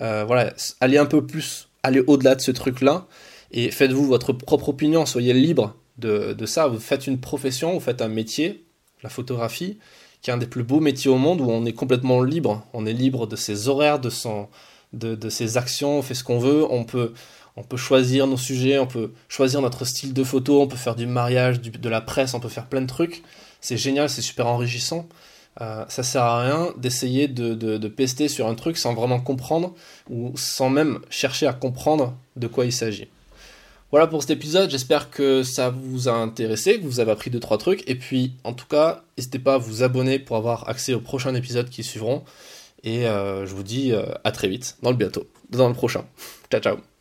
Euh, 0.00 0.24
voilà, 0.26 0.52
allez 0.80 0.98
un 0.98 1.06
peu 1.06 1.26
plus, 1.26 1.68
allez 1.82 2.02
au-delà 2.06 2.34
de 2.34 2.40
ce 2.40 2.50
truc-là 2.50 3.06
et 3.50 3.70
faites-vous 3.70 4.06
votre 4.06 4.32
propre 4.32 4.68
opinion, 4.68 5.06
soyez 5.06 5.32
libre 5.32 5.74
de, 5.98 6.46
ça. 6.46 6.66
Vous 6.66 6.80
faites 6.80 7.06
une 7.06 7.18
profession, 7.18 7.72
vous 7.72 7.80
faites 7.80 8.02
un 8.02 8.08
métier, 8.08 8.64
la 9.02 9.08
photographie, 9.08 9.78
qui 10.22 10.30
est 10.30 10.32
un 10.32 10.38
des 10.38 10.46
plus 10.46 10.64
beaux 10.64 10.80
métiers 10.80 11.10
au 11.10 11.18
monde 11.18 11.40
où 11.40 11.50
on 11.50 11.64
est 11.64 11.72
complètement 11.72 12.22
libre. 12.22 12.66
On 12.72 12.86
est 12.86 12.92
libre 12.92 13.26
de 13.26 13.36
ses 13.36 13.68
horaires, 13.68 14.00
de 14.00 14.10
son, 14.10 14.48
de, 14.92 15.28
ses 15.28 15.56
actions, 15.56 15.98
on 15.98 16.02
fait 16.02 16.14
ce 16.14 16.24
qu'on 16.24 16.38
veut, 16.38 16.64
on 16.70 16.84
peut, 16.84 17.12
on 17.56 17.62
peut 17.62 17.76
choisir 17.76 18.26
nos 18.26 18.36
sujets, 18.36 18.78
on 18.78 18.86
peut 18.86 19.12
choisir 19.28 19.62
notre 19.62 19.84
style 19.84 20.12
de 20.12 20.24
photo, 20.24 20.60
on 20.60 20.66
peut 20.66 20.76
faire 20.76 20.96
du 20.96 21.06
mariage, 21.06 21.60
de 21.60 21.88
la 21.88 22.00
presse, 22.00 22.34
on 22.34 22.40
peut 22.40 22.48
faire 22.48 22.66
plein 22.66 22.80
de 22.80 22.86
trucs. 22.86 23.22
C'est 23.60 23.76
génial, 23.76 24.10
c'est 24.10 24.22
super 24.22 24.46
enrichissant. 24.46 25.08
Euh, 25.60 25.84
ça 25.88 26.02
sert 26.02 26.22
à 26.22 26.42
rien 26.42 26.74
d'essayer 26.76 27.28
de, 27.28 27.88
pester 27.88 28.28
sur 28.28 28.48
un 28.48 28.54
truc 28.54 28.76
sans 28.76 28.94
vraiment 28.94 29.20
comprendre 29.20 29.74
ou 30.10 30.32
sans 30.36 30.68
même 30.68 30.98
chercher 31.10 31.46
à 31.46 31.52
comprendre 31.52 32.16
de 32.36 32.46
quoi 32.46 32.64
il 32.64 32.72
s'agit. 32.72 33.08
Voilà 33.92 34.08
pour 34.08 34.22
cet 34.22 34.32
épisode, 34.32 34.70
j'espère 34.70 35.10
que 35.10 35.44
ça 35.44 35.70
vous 35.70 36.08
a 36.08 36.12
intéressé, 36.12 36.80
que 36.80 36.84
vous 36.84 36.98
avez 36.98 37.12
appris 37.12 37.30
2-3 37.30 37.58
trucs, 37.58 37.88
et 37.88 37.94
puis 37.94 38.32
en 38.42 38.52
tout 38.52 38.66
cas, 38.66 39.04
n'hésitez 39.16 39.38
pas 39.38 39.54
à 39.54 39.58
vous 39.58 39.84
abonner 39.84 40.18
pour 40.18 40.36
avoir 40.36 40.68
accès 40.68 40.94
aux 40.94 41.00
prochains 41.00 41.34
épisodes 41.36 41.68
qui 41.68 41.84
suivront, 41.84 42.24
et 42.82 43.06
euh, 43.06 43.46
je 43.46 43.54
vous 43.54 43.62
dis 43.62 43.92
euh, 43.92 44.02
à 44.24 44.32
très 44.32 44.48
vite, 44.48 44.78
dans 44.82 44.90
le 44.90 44.96
bientôt, 44.96 45.28
dans 45.50 45.68
le 45.68 45.74
prochain. 45.74 46.04
Ciao 46.50 46.60
ciao 46.60 46.93